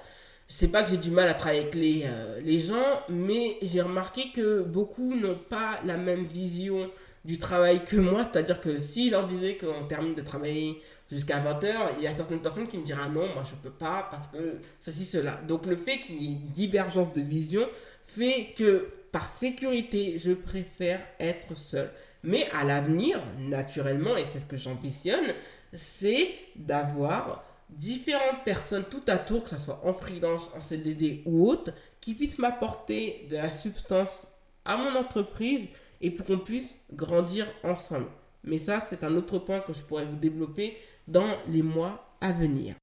je 0.49 0.55
sais 0.55 0.67
pas 0.67 0.83
que 0.83 0.89
j'ai 0.89 0.97
du 0.97 1.11
mal 1.11 1.29
à 1.29 1.33
travailler 1.33 1.61
avec 1.61 1.75
les, 1.75 2.03
euh, 2.05 2.39
les 2.41 2.59
gens, 2.59 3.01
mais 3.07 3.57
j'ai 3.61 3.81
remarqué 3.81 4.31
que 4.33 4.61
beaucoup 4.61 5.15
n'ont 5.15 5.37
pas 5.37 5.79
la 5.85 5.95
même 5.95 6.25
vision 6.25 6.89
du 7.23 7.37
travail 7.37 7.83
que 7.85 7.97
moi, 7.97 8.23
c'est-à-dire 8.23 8.59
que 8.59 8.77
si 8.77 9.09
leur 9.09 9.25
disait 9.27 9.57
qu'on 9.57 9.85
termine 9.85 10.15
de 10.15 10.21
travailler 10.21 10.81
jusqu'à 11.11 11.39
20h, 11.39 11.71
il 11.97 12.03
y 12.03 12.07
a 12.07 12.13
certaines 12.13 12.41
personnes 12.41 12.67
qui 12.67 12.77
me 12.77 12.83
diront 12.83 13.09
non, 13.13 13.27
moi 13.33 13.43
je 13.43 13.55
peux 13.55 13.75
pas 13.75 14.07
parce 14.09 14.27
que 14.27 14.57
ceci, 14.79 15.05
cela. 15.05 15.35
Donc 15.47 15.65
le 15.65 15.75
fait 15.75 15.99
qu'il 15.99 16.21
y 16.21 16.33
ait 16.33 16.35
divergence 16.35 17.13
de 17.13 17.21
vision 17.21 17.67
fait 18.05 18.47
que 18.57 18.87
par 19.11 19.29
sécurité, 19.29 20.17
je 20.17 20.31
préfère 20.31 21.01
être 21.19 21.57
seul. 21.57 21.89
Mais 22.23 22.47
à 22.53 22.63
l'avenir, 22.63 23.21
naturellement, 23.37 24.17
et 24.17 24.25
c'est 24.25 24.39
ce 24.39 24.45
que 24.45 24.57
j'ambitionne, 24.57 25.33
c'est 25.73 26.29
d'avoir 26.55 27.43
différentes 27.69 28.43
personnes 28.43 28.85
tout 28.89 29.03
à 29.07 29.17
tour, 29.17 29.43
que 29.43 29.49
ce 29.51 29.57
soit 29.57 29.81
en 29.85 29.93
freelance, 29.93 30.51
en 30.55 30.59
CDD 30.59 31.21
ou 31.25 31.47
autre, 31.47 31.71
qui 32.01 32.13
puissent 32.13 32.39
m'apporter 32.39 33.27
de 33.29 33.35
la 33.35 33.51
substance 33.51 34.27
à 34.65 34.77
mon 34.77 34.95
entreprise 34.95 35.67
et 36.01 36.11
pour 36.11 36.25
qu'on 36.25 36.39
puisse 36.39 36.75
grandir 36.93 37.47
ensemble. 37.63 38.07
Mais 38.43 38.57
ça, 38.57 38.81
c'est 38.81 39.03
un 39.03 39.15
autre 39.15 39.39
point 39.39 39.59
que 39.59 39.73
je 39.73 39.81
pourrais 39.81 40.05
vous 40.05 40.15
développer 40.15 40.77
dans 41.07 41.37
les 41.47 41.61
mois 41.61 42.15
à 42.21 42.31
venir. 42.31 42.75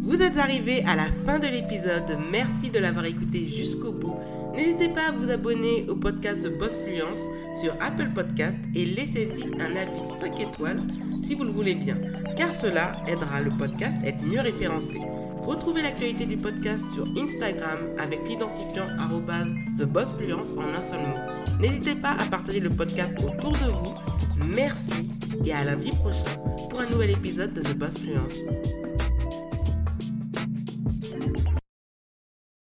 Vous 0.00 0.22
êtes 0.22 0.38
arrivé 0.38 0.84
à 0.86 0.96
la 0.96 1.10
fin 1.26 1.38
de 1.38 1.48
l'épisode. 1.48 2.18
Merci 2.30 2.70
de 2.70 2.78
l'avoir 2.78 3.04
écouté 3.04 3.48
jusqu'au 3.48 3.92
bout. 3.92 4.18
N'hésitez 4.58 4.88
pas 4.88 5.10
à 5.10 5.12
vous 5.12 5.30
abonner 5.30 5.86
au 5.88 5.94
podcast 5.94 6.42
The 6.42 6.58
Boss 6.58 6.76
Fluence 6.84 7.20
sur 7.62 7.76
Apple 7.80 8.10
Podcast 8.12 8.58
et 8.74 8.86
laissez-y 8.86 9.44
un 9.54 9.76
avis 9.76 10.00
5 10.20 10.40
étoiles 10.40 10.82
si 11.22 11.36
vous 11.36 11.44
le 11.44 11.52
voulez 11.52 11.76
bien, 11.76 11.96
car 12.36 12.52
cela 12.52 13.00
aidera 13.06 13.40
le 13.40 13.56
podcast 13.56 13.94
à 14.02 14.08
être 14.08 14.20
mieux 14.24 14.40
référencé. 14.40 14.98
Retrouvez 15.42 15.82
l'actualité 15.82 16.26
du 16.26 16.36
podcast 16.36 16.84
sur 16.92 17.04
Instagram 17.16 17.78
avec 17.98 18.26
l'identifiant 18.28 18.88
TheBossFluence 19.78 20.48
en 20.56 20.62
un 20.62 20.80
seul 20.80 20.98
mot. 21.06 21.60
N'hésitez 21.60 21.94
pas 21.94 22.16
à 22.18 22.24
partager 22.24 22.58
le 22.58 22.70
podcast 22.70 23.14
autour 23.24 23.52
de 23.52 23.70
vous. 23.70 23.94
Merci 24.44 25.08
et 25.44 25.52
à 25.52 25.62
lundi 25.62 25.92
prochain 25.92 26.34
pour 26.68 26.80
un 26.80 26.90
nouvel 26.90 27.10
épisode 27.10 27.52
de 27.52 27.60
The 27.60 27.76
Boss 27.76 27.96
Fluence. 27.96 28.42